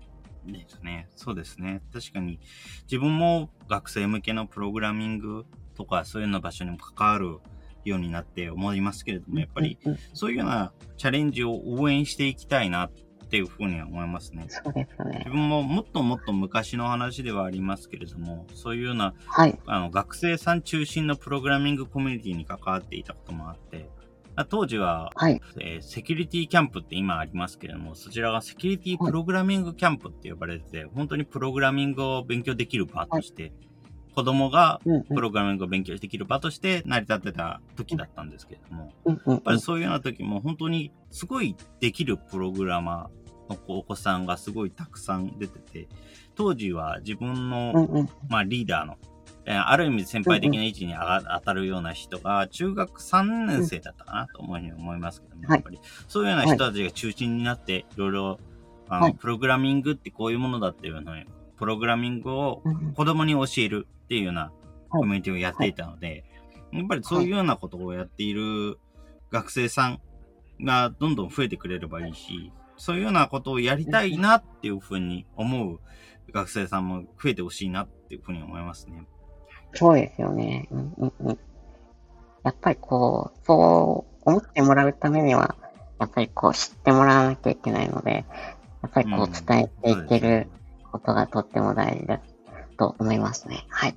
[0.51, 1.07] ですね。
[1.15, 1.81] そうですね。
[1.93, 2.39] 確かに
[2.83, 7.39] 自分も学生向けのプログラミングとかそういうような場所にも関わる
[7.85, 9.77] ようになって思いますけれども、やっぱり
[10.13, 12.91] そういうようなチャレンジを応援していきたいなっ
[13.29, 14.45] ていうふうには思いますね。
[14.47, 15.29] そうですよね自。
[15.29, 19.59] 分ももっともっと昔の話ではありますけれども、そういうようなはい。
[19.65, 24.02] あの学生さん中心のプログラミングコミュニティに関わっていたこともあって、あ
[24.49, 25.41] 当時は、はい。
[25.59, 33.53] えーセキュリティキャンプって今ありますけれども、そちらがセキュリティプログラミングキャンプって呼ばれてて、本当にプログラミングを勉強できる場として、
[34.15, 34.79] 子供が
[35.13, 45.87] プログラミングを勉強できる場として成り立ってた時だったんですけれども、やっぱりそういうような時も本当にすごいできるプログラマーのお子さんがすごいたくさん出てて、
[46.35, 48.07] 当時は自分の。
[48.29, 48.97] まあ、リーダーの、
[49.45, 55.57] えーある意味先輩的な位置に上が当たるような人が、中学3年生だったかなと思うふうに思いますけども、はい。
[55.57, 58.39] やっぱり、そういうような人たちが中心になって、いろいろ、
[58.87, 59.13] あの、はい。
[59.15, 61.25] プログラミングってこういうものだっていうのに、
[61.57, 62.61] プログラミングを
[62.95, 64.51] 子供に教えるっていうような
[64.89, 66.23] コミュニティをやっていたので、
[66.71, 68.79] やっぱりそういうようなことをやっている
[69.31, 70.01] 学生さん
[70.61, 75.79] がどんどん増えてくれればいいし、そういうようなことをやりたいなっていうふうに思う
[76.31, 79.05] 学生さんも増えてほしいなっていうふうに思いますね。
[79.73, 80.67] そうですよね。
[80.71, 81.39] うんうんうん。
[82.43, 85.55] やっぱりこう、そう思ってもらうためには、
[85.99, 88.25] やっぱりこう知ってもらわなきゃいけないので、
[88.81, 90.47] やっぱりこう伝えていける
[90.91, 92.19] ことがとっても大事だ
[92.77, 93.65] と思いますね。
[93.69, 93.95] はい。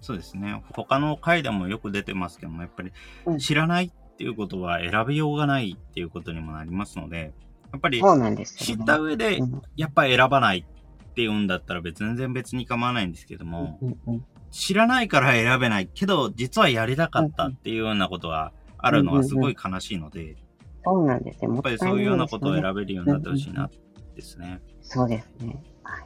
[0.00, 0.62] そうですね。
[0.74, 2.92] 他の回でもよく出てますけども、やっぱり
[3.26, 7.32] うん知らないっていうことは選びようがないっていうことにもなりますので、
[7.72, 8.78] やっぱりそうなんです知っ。
[8.84, 20.36] た上でう、んやっぱり選ばないっていうんだったら別全然別に構わないんですけども、うんうん知らないから選べないけど、実はやりたかったっていうようなことがあるのはすごい悲しいので、
[20.84, 21.52] そうなんですよ。
[21.52, 23.70] やっぱりそういうようなことをべ選べるようになってほしいな
[24.14, 24.60] ですね。
[24.82, 25.62] そうですね。
[25.82, 26.04] はい。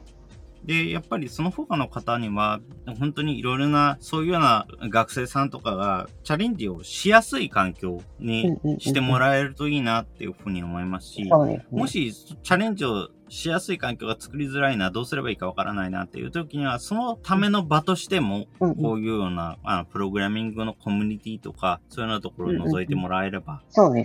[0.67, 2.59] で、やっぱりその他の方には、
[2.99, 11.23] 本当にいろいろな、そういうような学生さんとかがチャレンジをしやすい環境にしてもらえるといいなっていうふうに思いますし。
[11.71, 23.63] もしチャレンジをしやすい環境が作りづらいな、どうすればいいかわからないなっていう時には、そのための場としても、こういうような、あの、プログラミングのコミュニティとか、そういうようなところを覗いてもらえれば。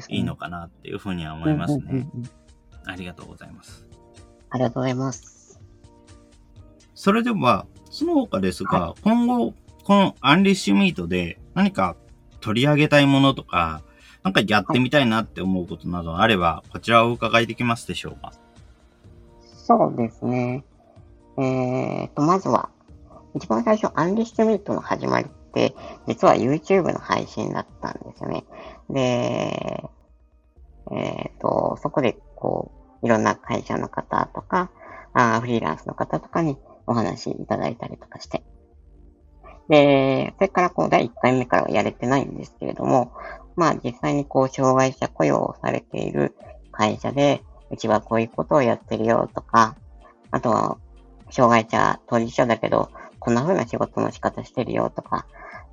[0.08, 2.08] いいのかなっていうふうには思いますね。
[2.84, 3.86] ありがとうございます。
[4.50, 5.41] ありがとうございます。
[7.03, 11.96] それでは、その他ですが、今後、このアンリッシュミートで何か
[12.38, 13.82] 取り上げたいものとか、
[14.22, 18.32] なんかやってみたいなって思うことなどあれば、こちらをお伺いできますでしょうか？
[19.42, 20.64] そうですね。
[21.38, 22.70] えーと、まずは、
[23.34, 25.74] 一番最初、アンリッシュミートの始まりって、
[26.07, 28.44] 実は YouTube の配信だったんですよね。
[28.88, 29.90] で、
[30.92, 32.70] えーと、そこで、こ
[33.03, 34.70] う、いろんな会社の方とか、
[35.14, 38.42] あーフリーランスの方とかにお話いただいたりとかして。
[39.68, 43.12] で、それからこう、第1回目からはやれてないんですけれども、
[43.56, 46.34] まあ実際にこう、障害者雇用をされている
[46.70, 49.76] 会社で、うちはこういうことをやってるよとか、
[50.30, 50.78] あとは、
[51.30, 55.26] 障害者当事者だけど、こんな風な仕事の仕方してるよとか、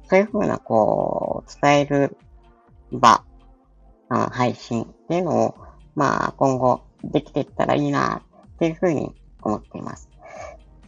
[0.10, 2.18] そういう風なこう、伝える
[2.92, 3.24] 場、
[4.10, 5.56] あ配信っていうのを、
[5.96, 8.22] まあ今後できていったらいいな
[8.56, 10.09] っていう風に思っています。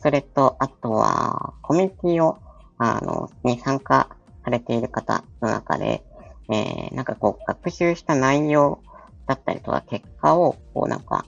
[0.02, 2.38] それと、あとは、コミュニティを、
[2.78, 4.10] あの、に参加
[4.44, 6.04] されている方の中で、
[6.50, 8.82] えー、なんかこう、学習した内容
[9.28, 11.26] だったりとか、結果を、こうなんか、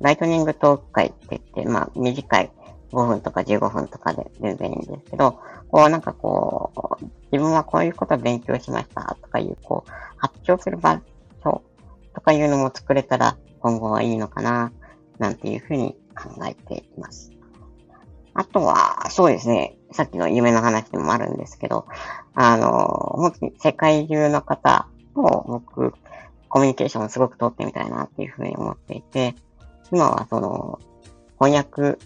[0.00, 2.50] ライトニングトーク会って言って、まあ、短い
[2.90, 6.72] 5分とか15分とかで全然いいんですけど、こうなんかこ
[7.02, 11.00] う、自分はこういうことを勉強しましたとかいう、こう、発表する場
[11.42, 11.62] 所
[12.14, 14.72] とかいうのも作れたら今後はいいのかな、
[15.18, 17.33] なんていうふうに考えています。
[18.34, 21.86] あとは、そうですね、さっきの夢の話でもあるんですけど、
[22.34, 22.68] あの、
[23.16, 25.94] 本当に世界中の方と僕、
[26.48, 29.34] コミュニケーションをすごく取ってみたいなっていうふうに思っていて、
[29.92, 30.80] 今はその、
[31.40, 31.98] 翻訳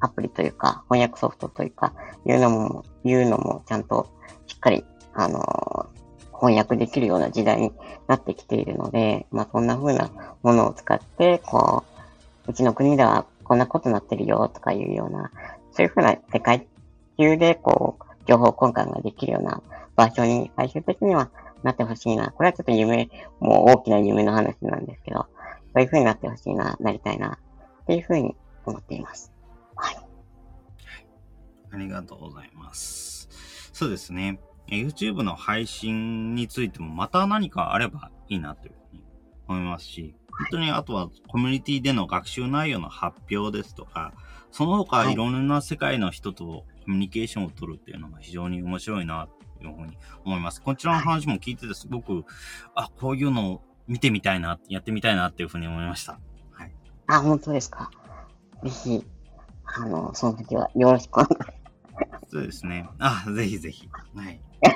[0.00, 1.94] アプリというか、翻訳ソフトというか、
[2.26, 4.08] いうのも、いうのもちゃんと
[4.46, 5.86] しっかり、あの、
[6.32, 7.72] 翻訳できるような時代に
[8.08, 10.10] なってきているので、まあそんな風な
[10.42, 11.84] ものを使って、こ
[12.46, 15.30] う、うちの国ではこんなことなってるよとかいうような、
[15.72, 16.66] そういう風な世界
[17.18, 19.62] 中でこう、情報交換ができるような
[19.96, 21.30] 場所に最終的には
[21.62, 22.30] なってほしいな。
[22.30, 23.08] これはちょっと夢、
[23.40, 25.26] もう大きな夢の話なんですけど、
[25.74, 27.38] そういう風になってほしいな、なりたいな、
[27.82, 29.32] っていう風に思っています。
[29.76, 29.96] はい。
[31.72, 33.28] ありがとうございます。
[33.72, 34.38] そうですね。
[34.68, 39.04] YouTube の配信についてもまた何かあればいいなというふうに
[39.48, 44.12] 思いますし、本当にあとはコミュニティでの学習内容の発表ですとか、
[44.52, 49.28] その他はいいろんな世界の人とコミュニケーションを取るっていうのが非常に面白いな
[49.58, 50.62] というふうに思います。
[50.62, 52.24] こちらの話も聞いててすごく、
[52.74, 56.18] あ、こういうのを見てみたいな、やってみたいなっていうふうに思いました。
[56.52, 56.72] はい。
[57.08, 57.90] あ、本当ですか？
[58.62, 59.04] ぜひ、
[59.64, 62.88] あの、その時はよろしくお願いしそうですね。
[62.98, 63.88] あ、ぜひぜひ。
[64.14, 64.40] はい。
[64.62, 64.74] やっ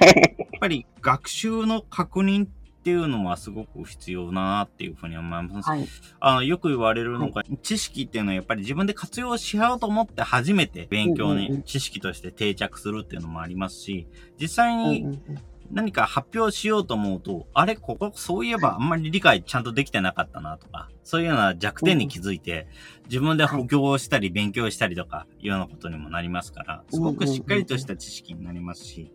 [0.60, 2.48] ぱり学習の確認っ
[2.87, 5.68] ていうのはすごく必要だなっていうふうに思います。
[5.68, 5.89] はい。
[6.20, 14.07] あの、よく言われるのが、知識っていうのはやっぱり自分で活用しようと思って初めて勉強に知識として定着するっていうのもありますし、
[14.41, 15.20] 実際にうん
[15.72, 22.68] 何か発表しようと思うと、あれ、ここそういえばあんまり理解ちゃんとできてなかったなとか、そういうような弱点に気づいて、
[23.09, 29.12] 自分で補強したり勉強したりとかいうようなことにもなりますから、すごくしっかりとした知識になりますし、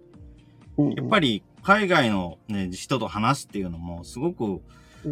[0.77, 4.61] やっぱり海外の、ね、人と話すっていうのもすごく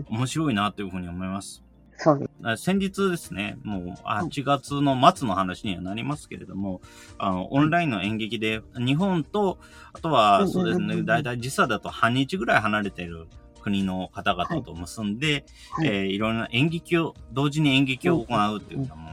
[0.10, 1.64] 面白いなというふうに思います。
[2.02, 2.32] そうです。
[2.44, 6.82] あ先日ですね、もうはい8月の末の話にはなりますけれども、
[7.18, 9.60] あの、オンラインの演劇で、日本と、
[9.92, 13.28] あとうんは、そうですね、だいたい時差だと半日ぐらい離れてる
[13.62, 15.88] 国の方々と結んで、はい。
[15.88, 19.10] えーいろんな演劇を、同時に演劇を行うっていうのも、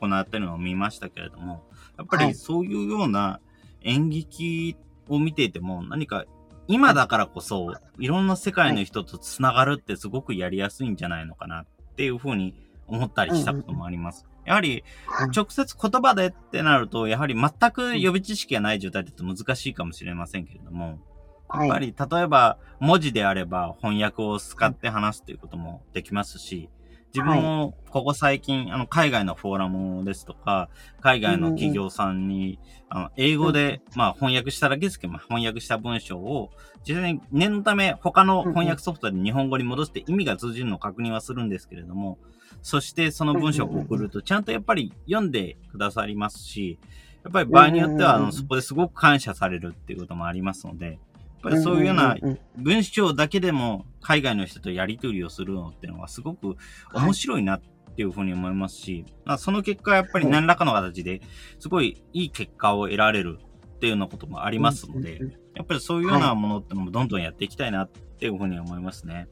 [0.00, 1.64] 行ってるのを見ましたけれども、
[1.98, 2.28] やっぱはい。
[2.28, 3.40] りそういうような
[3.82, 4.76] 演劇
[5.14, 6.24] を見ていても、何か
[6.68, 12.54] 今だからこそ、いろんな世界の人とつながるってすごくやりやすいんじゃないのかなっていうふうに
[12.86, 14.26] 思ったりしたこともあります。
[14.44, 15.30] やはり、はい。
[15.36, 20.98] 直接言葉でってなると、やはり全く予備知識がない状態だと難しいかもしれませんけれども、
[21.48, 21.68] はい。
[21.68, 26.70] やっぱり例えば文字であれば翻訳を使って話すということもできますし、
[27.14, 32.58] 自分もここ最近、あの、海外のフォーラムですとか、海外の企業さんに、
[32.88, 36.50] あの、英語で、まあ翻訳しただけですけど、まあ翻訳した文章を、
[36.88, 42.18] 実際に念のため他の翻訳ソフトで日本語に戻して意味が通じるのを確認はするんですけれども、
[42.62, 46.78] そしてその文章を送ると、ちゃんとやっぱり読んでくださりますし、
[47.24, 50.98] やっぱり場合によっては、あの、そこですごく感謝されるっていうこともありますので、
[51.42, 52.16] ぱりそういうような
[52.56, 56.56] 文章だけでも海外の人とやり取りをするのっていうのはすごく
[56.94, 61.20] 面白いなっていうふうに思いますし、まあその結果やっぱり何らかの形で
[61.58, 63.38] すごいいい結果を得られる
[63.76, 65.20] っていうようなこともありますので
[65.54, 69.28] やっぱりそういうようなものってのもどんどんやっていきたいなっていうふうに思いますね。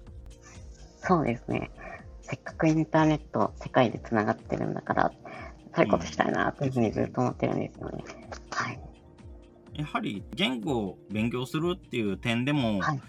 [1.03, 1.71] そうですね。
[2.23, 5.13] せっかくインターネット世界で繋がってるんだから、
[5.75, 8.05] そういうことしたいなというふうにずっと思ってるんですよね。
[8.51, 8.81] はい。
[9.75, 13.01] やはり言語を勉強するっていう点でも、はい。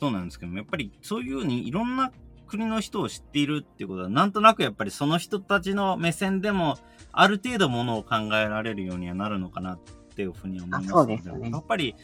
[0.00, 2.10] そうなんですけども、やっぱりそういうふうにいろんな
[2.48, 6.76] 国の人を知っているっていうことは、なんとなくやっぱりその人たちの目線でも、
[7.12, 9.78] ある程度ものを考えられるようにはなるのかなっ
[10.16, 11.50] ていうふうに思いますあそうですよね。
[11.50, 11.94] やっぱり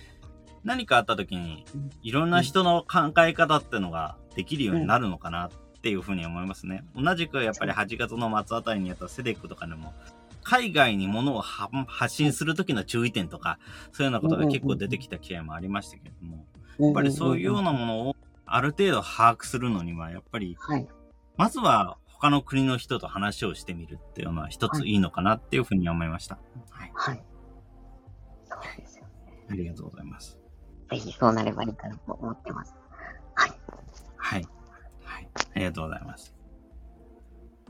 [0.65, 6.85] 何かあった時にうん、いろんな人の考え方っていうのができるようになるのかなっていうふうに思いますね。
[6.95, 9.93] 同じくやっぱり8月の末あたりにやったセデックとかでも、
[10.49, 13.59] 海外に物をは発信する時の注意点とか、
[13.93, 16.47] そういうようなことが結構出てきた機会もありましたけれども、
[16.79, 20.89] やっぱりそういうようなものをある程度把握するのには、やっぱり、はい。
[21.37, 26.39] まずは他の国の人と話をしてみるっていうのは一ついいのかなっていうふうに思いました。
[26.71, 26.93] はい。
[26.95, 27.25] はい。
[28.45, 29.05] そうですよ。
[29.51, 30.39] ありがとうございます。
[30.91, 32.75] ぜひそうなればいいかなと思ってます。
[33.35, 33.53] はい。
[34.17, 34.49] はい。
[35.05, 35.29] はい。
[35.55, 36.35] ありがとうございます。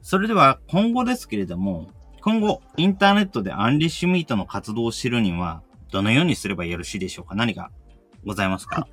[0.01, 1.91] それでは今後ですけれども、
[2.21, 7.35] 今後インターネットでアンリッシュミートの活動を知るには、どのようにすればよろしいでしょうか？
[7.35, 7.71] 何か
[8.27, 8.87] ございますか、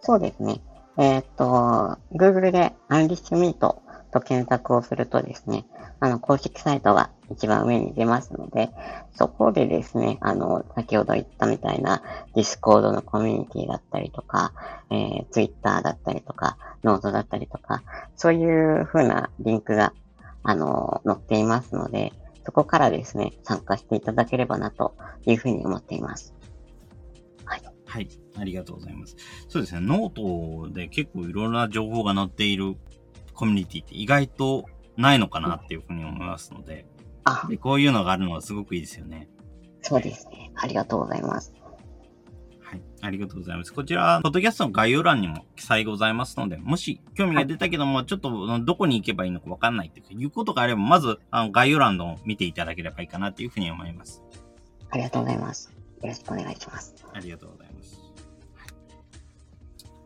[0.00, 0.60] そうですね。
[0.96, 5.66] えーっと、Google でアンリッシュミートと検索をするとですね、
[6.00, 8.70] あの、公式サイトが一番上に出ますので、
[9.12, 12.02] そこでですね、あの、先ほど言ったみたいな
[12.34, 14.52] Discord のコミュニティだったりとか、
[14.90, 17.82] えー、Twitter だったりとか、ノートだったりとか、
[18.16, 19.92] そういう風なリンクが、
[20.42, 22.12] あの、載っていますので、
[22.44, 24.94] そこからですね、参加していただければなと
[25.26, 26.34] いうふうに思っています。
[27.94, 28.08] はい。
[28.36, 29.14] ありがとうございます。
[29.48, 29.80] そうですね。
[29.80, 32.74] ノートで結構いろんな情報が載っている
[33.34, 34.64] コミュニティって意外と
[34.96, 36.86] ないのかなっていうふうに思いますので、
[37.22, 39.28] あ、でこういうのがあるのはすごくいいですよね。
[39.82, 40.50] そうですね。
[40.56, 41.54] ありがとうございます。
[43.04, 43.08] はい。
[43.08, 43.72] ありがとうございます。
[43.72, 54.22] こちら、ポッドキャストの概要欄にも記載ございますので、もし興味が出たけども、ちょっとどこに行けばいいのかわかんないっていうことがあれば、まずあの概要欄の見ていただければいいかなっていうふうに思います。
[54.90, 55.70] ありがとうございます。
[56.00, 56.94] よろしくお願いします。
[57.12, 58.00] ありがとうございます。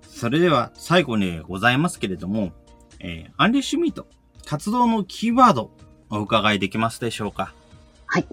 [0.03, 2.53] それでは最後にございますけれども、
[2.99, 4.09] えーアンリッシュミート、
[4.45, 5.71] 活動のキーワード
[6.11, 7.55] お伺いできますでしょうか？
[8.07, 8.27] はい。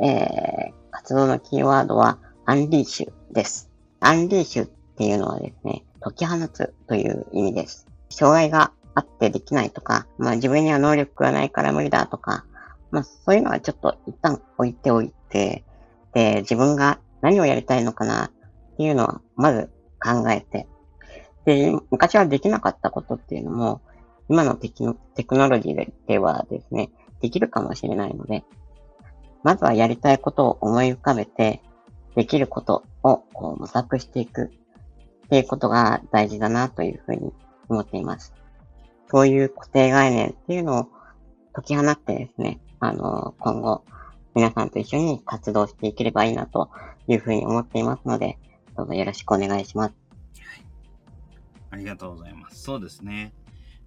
[0.00, 3.70] えー、活動のキーワードは、アンリーシュです。
[4.04, 7.86] アンリーシュっていうのはですね、解き放つという意味です。
[8.10, 12.44] 障害があってできないとか、まあ自分には能力がないから無理だとか、
[12.90, 15.64] まあそういうのはちょっと一旦置いておいて、
[16.12, 18.30] で、自分が何をやりたいのかなっ
[18.76, 20.66] ていうのは、まず考えて、
[21.44, 23.80] で、昔はできなかったことっていうのも、
[24.28, 26.90] 今のテクノテクノロジーではですね、
[27.20, 28.44] できるかもしれないので、
[29.44, 31.62] まずはやりたいことを思い浮かべて、
[32.14, 34.50] できることをこう模索していく
[35.24, 37.32] っていうことが大事だなというふうに
[37.68, 38.34] 思っています。
[39.10, 40.88] そういう固定概念っていうのを
[41.52, 43.84] 解き放ってですね、あの、今後
[44.34, 46.70] 皆さんと一緒に活動していければいいなと
[47.06, 48.38] いうふうに思っていますので、
[48.76, 49.94] どうぞよろしくお願いします。
[50.40, 50.64] はい
[51.70, 52.62] ありがとうございます。
[52.62, 53.32] そうですね。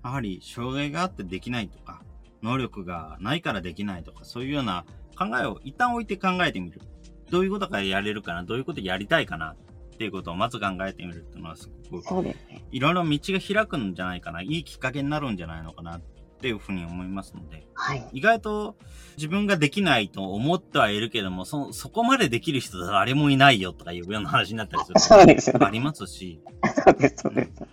[0.03, 2.01] やはり、障害があってできないとか、
[2.43, 4.85] 能力がないからできないとか、そういうような
[5.17, 6.81] 考えを一旦置いて考えてみる。
[7.29, 9.55] どういうことがやれるかな、どういうことやりたいかな、
[9.93, 12.63] っていうことをまず考えてみるっていうのはすごく、そうですね。
[12.71, 16.01] いろいろ道が開くんじゃないかな、いいきっかけになるんじゃないのかな、っ
[16.37, 18.07] ていうふうに思いますので、はい。
[18.13, 18.75] 意外と
[19.17, 25.59] 自分ができないと思ってはいるけども、そ、そこまでできる人誰もいないよとかいうような話になったりする そうですよね。
[25.59, 26.41] こともありますし、
[26.85, 27.63] そうです、そうです。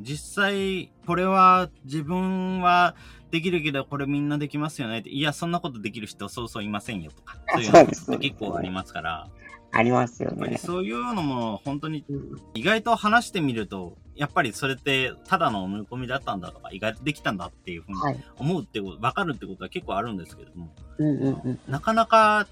[0.00, 2.96] 実際、これは自分は
[3.32, 5.08] できるけど、これみんなできますよねって。
[5.08, 7.38] いや、そんなことできる人そうそういませんよとか。
[7.54, 9.28] そういうのって結構ありますから。
[9.74, 10.58] ありますよやっぱりね。
[10.58, 18.24] そういうのも本当にうん意外と話してみると、やっぱりそれってただの思い込みだったんだとか、意外とできたんだっていうふうにはい。
[18.36, 21.58] 思うってこと、わかるってことは結構あるんですけれども、うんうんうん。
[21.68, 22.46] なかなか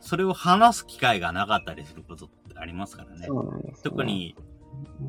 [0.00, 3.26] それを話す機会がなかったりすることってありますからね。
[3.26, 3.74] ね。
[3.82, 4.36] 特に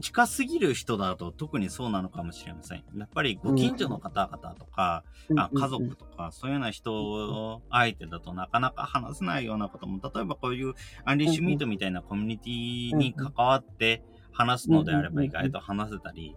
[0.02, 2.84] 近すぎる人だと特にそうなのかもしれません。
[2.96, 5.04] やっぱりご近所の方々とか、
[5.38, 10.74] あ家族とか、そういうような人相手だとなかなか話せないようなことも、例えばこういう
[11.06, 16.36] アンリッシュミートみたいなコミュニティに関わって話すのであれば意外と話せたり、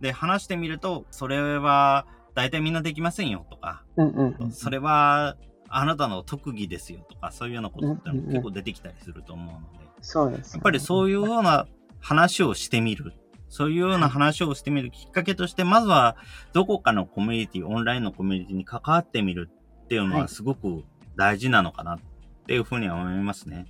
[0.00, 4.52] で、話してみると、それは大体みんなできませんよとか、うんうんうん。
[4.52, 5.36] それは
[5.68, 11.66] あなたの特技ですよとか、そういうようなことって結構出てきたりすると思うので、そうです、やっぱりそういうような
[12.06, 13.14] 話をしてみる。
[13.48, 16.16] そういうような話をしてみるきっかけとして、まずは
[16.52, 19.50] どこかのコミュニティ、オンラインのコミュニティに関わってみる
[19.84, 20.84] っていうのははいすごく
[21.16, 21.98] 大事なのかなっ
[22.46, 23.66] ていうふうには思いますね。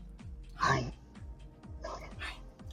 [0.54, 0.92] はい。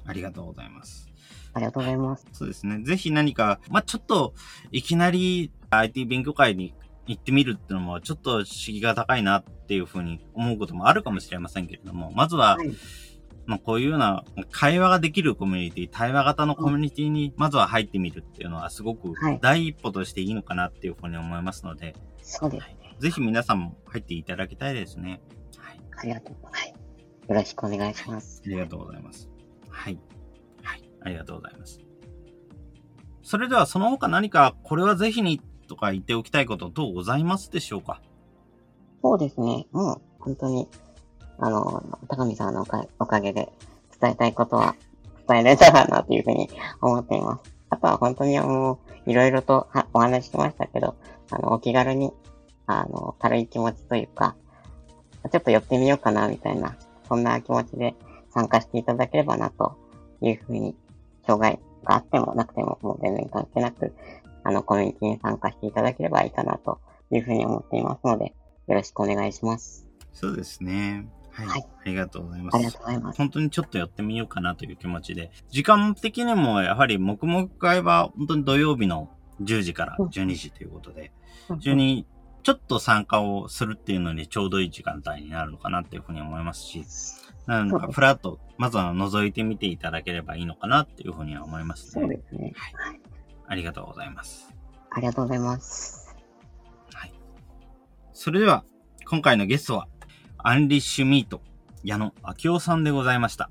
[0.05, 1.09] ありがとうございます。
[1.53, 2.27] ありがとうございます。
[2.33, 2.83] そうですね。
[2.83, 4.33] ぜひ何か、まあ、ちょっと、
[4.73, 6.73] いきなり IT 勉強会に
[7.07, 12.73] 行ってみるっていうのもちょっと敷居が高いなっていうふうに思うこともあるかもしれませんけれども、まずは、はい
[13.45, 22.77] まあこういうような会話ができるコミュニティ、対話型のコミュニティにまずは入ってみるっていうのはすごくはい第一歩としていいのかなっていうふうに思いますので、そうですね。
[22.99, 25.21] ぜひ皆さんも入っていただきたいですね。
[25.57, 25.79] はい。
[25.97, 26.35] ありがとう。
[26.43, 26.69] はい。
[26.69, 28.41] よろしくお願いします。
[28.45, 29.29] ありがとうございます。
[29.69, 29.99] はい。
[30.61, 30.89] はい。
[31.01, 31.81] ありがとうございます。
[33.23, 38.01] それではその他何かこれはぜひにとか言っておきたいこと等ございますでしょうか？
[39.01, 39.65] そうですね。
[39.71, 40.67] もう、本当に、
[41.39, 43.51] あの、高見さんのおかおかげで
[43.99, 44.75] 伝えたいことは
[45.27, 46.49] 伝えられたらなというふうに
[46.81, 47.53] 思っています。
[47.69, 50.95] あとは本当にもう、いろいろとお話ししましたけど、
[51.31, 52.13] あの、お気軽に、
[52.67, 54.35] あの、軽い気持ちというか、
[55.31, 56.77] ちょっと寄ってみようかな、みたいな、
[57.07, 57.95] そんな気持ちで
[58.33, 59.75] 参加していただければな、と
[60.21, 60.75] いうふうに、
[61.25, 63.93] 障害があってもなくても、もう全然関係なく、
[64.43, 66.79] あの、コミュニティに参加していただければいいかな、と
[67.11, 68.33] いうふうに思っていますので、
[68.67, 69.87] よろしくお願いします。
[70.11, 71.07] そうですね。
[71.33, 71.47] はい。
[71.47, 72.55] はいありがとうございます。
[72.55, 73.17] ありがとうございます。
[73.17, 75.31] 本当にちょっと寄ってみようかなという気持ちで。
[75.49, 79.09] 時間的にもやはり黙々会は本当に土曜日の
[79.41, 81.11] 10時から12時ということで、
[81.59, 82.07] 非常に
[82.43, 86.85] ちょっと参加をするっていうのにちょうどいい時間帯になるのかなっていうふうに思いますし、
[87.45, 92.15] なんかフラッと、まずは覗いてみていただければいいのかなっていうふうには思いますそうね。
[92.15, 92.53] ですね。
[92.55, 92.99] はい。
[93.47, 94.53] ありがとうございます。
[94.91, 96.15] ありがとうございます。
[96.93, 97.13] はい。
[98.13, 98.63] それでは、
[99.05, 99.87] 今回のゲストは、
[100.45, 101.39] アンリッシュミート、
[101.85, 102.13] 矢野
[102.43, 103.49] 明夫さんでございました。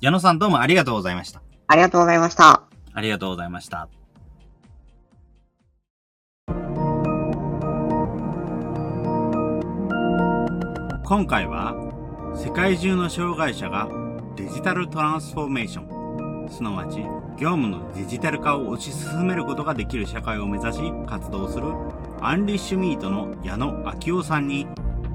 [0.00, 1.40] 矢野さんどうもありがとうございました。
[1.68, 2.64] ありがとうございました。
[2.92, 3.88] ありがとうございました。
[11.04, 11.76] 今回は
[12.34, 13.88] 世界中の障害者が
[14.34, 16.96] デジタルトランスフォーメーション、すなわち
[17.38, 21.72] 業務のデジタル化を推し進めることができる社会を目指し活動する
[22.20, 23.70] アンリッシュミートの矢野
[24.04, 24.66] 明夫さんに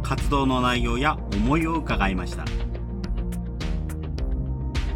[0.04, 2.46] 活動の内容や思いを伺いました。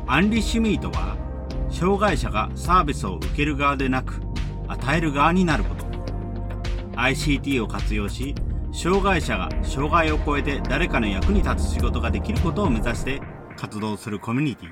[0.09, 1.17] アンリッシュミートは
[1.69, 4.21] 障害者がサービスを受ける側でなく
[4.69, 5.85] 与える側になること
[6.95, 8.33] ICT を活用し
[8.71, 13.21] 障害者が障害を超えて誰かの役に立つ仕事ができることを目指して
[13.57, 14.69] 活動するコミュニティ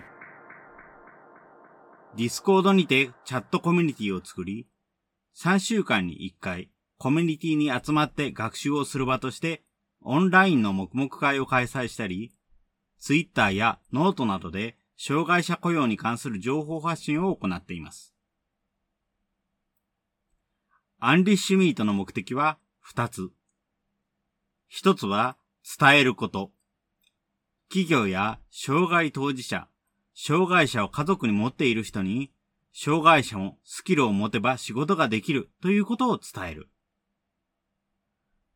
[2.15, 4.67] ディスコードにてチャットコミュニティを作り
[5.37, 9.63] 3週間に1回コミュニティに集まって学習をする場として
[10.05, 12.31] オンラインの黙々会を開催したり
[12.99, 18.13] Twitter やノートなどで障害者雇用に関する情報発信を行っています。
[20.99, 23.29] アンリッシュミートの目的は2つ。
[24.71, 25.37] 1つは
[25.77, 26.51] 伝えること。
[27.67, 29.67] 企業や障害当事者、
[30.15, 32.31] 障害者を家族に持っている人に、
[32.73, 36.69] 障害者もスキルを持てば仕事ができるということを伝える。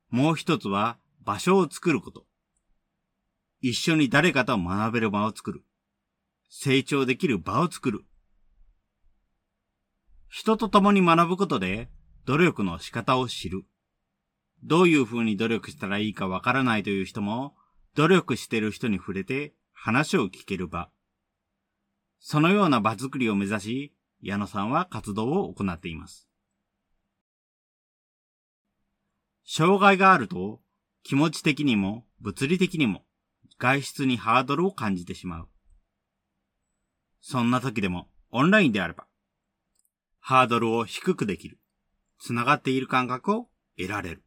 [0.09, 2.25] もう一つは場所を作ること。
[3.61, 5.63] 一緒に誰かと学べる場を作る。
[6.49, 8.05] 成長できる場を作る。
[10.27, 11.89] 人と共に学ぶことで
[12.25, 13.63] 努力の仕方を知る。
[14.63, 17.55] どういう風に努力したらいいかわからないという人も、
[17.95, 20.89] 努力している人に触れて話を聞ける場。
[22.19, 26.27] そのような場作りを目指し、矢野さんは活動を行っています。
[29.45, 30.61] 障害があると、
[31.03, 33.03] 気持ち的にも物理的にも
[33.57, 35.49] 外出にハードルを感じてしまう。
[37.21, 39.05] そんな時でもオンラインであれば、
[40.19, 41.59] ハードルを低くできる。
[42.19, 43.47] つながっている感覚を
[43.77, 44.23] 得られる。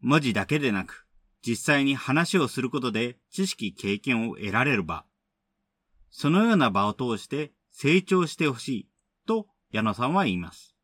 [0.00, 1.06] 文字だけでなく、
[1.44, 5.04] 実際に話をすることで知識経験を得られる場。
[6.10, 8.88] そのような場を通して成長してほしい
[9.26, 10.75] と矢野さんは言います。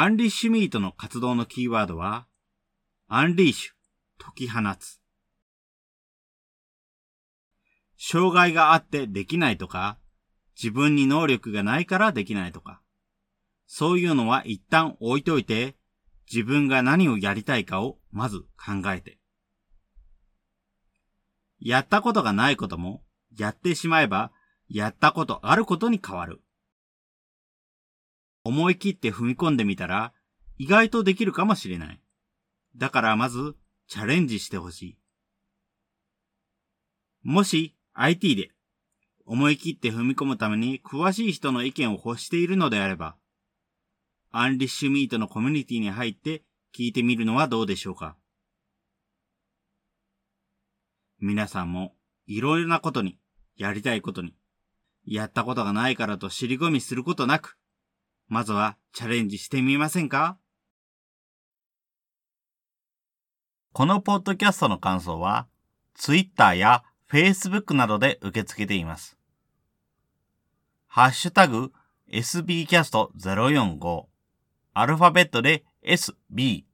[0.00, 2.28] アンリッシュミートの活動のキーワードは、
[3.08, 3.72] アンリーシュ、
[4.16, 5.00] 解き放つ。
[7.98, 9.98] 障害があってできないとか、
[10.54, 12.80] 自分に能力がないからできないとか、
[13.66, 15.74] そういうのは一旦置いといて、
[16.32, 19.18] 自分が何をやりたいかをまず考えて。
[21.58, 23.02] やったことがないことも、
[23.36, 24.30] やってしまえば、
[24.68, 26.40] やったことあることに変わる。
[28.44, 30.12] 思い切って踏み込んでみたら、
[30.56, 32.00] 意外とできるかもしれない。
[32.76, 34.98] だからまず、チャレンジしてほしい。
[37.22, 38.50] もし、IT で、
[39.24, 43.16] 思い切って踏み込むために詳しい人の意見を欲しているのであれば、
[44.30, 46.42] アンリッシュミートのコミュニティに入って
[46.74, 48.16] 聞いてみるのはどうでしょうか
[51.20, 51.94] 皆さんも
[52.26, 53.18] いろいろなことに、
[53.56, 54.34] やりたいことに、
[55.04, 57.58] やったことがないからと尻込みすることなく、
[58.28, 60.36] まずはチャレンジしてみませんか？
[63.72, 65.46] このポッドキャストの感想は、
[65.94, 69.16] Twitter や Facebook などで受け付けています。
[70.86, 71.72] ハッシュタグ
[72.12, 74.04] sbcast045
[74.74, 76.64] アルファベットで sbcast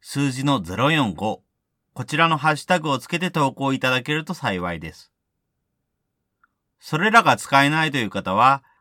[0.00, 5.12] 数字の045こちらのハッシュタグをつけて投稿いただけると幸いです。
[6.78, 8.62] それらが使えないという方は、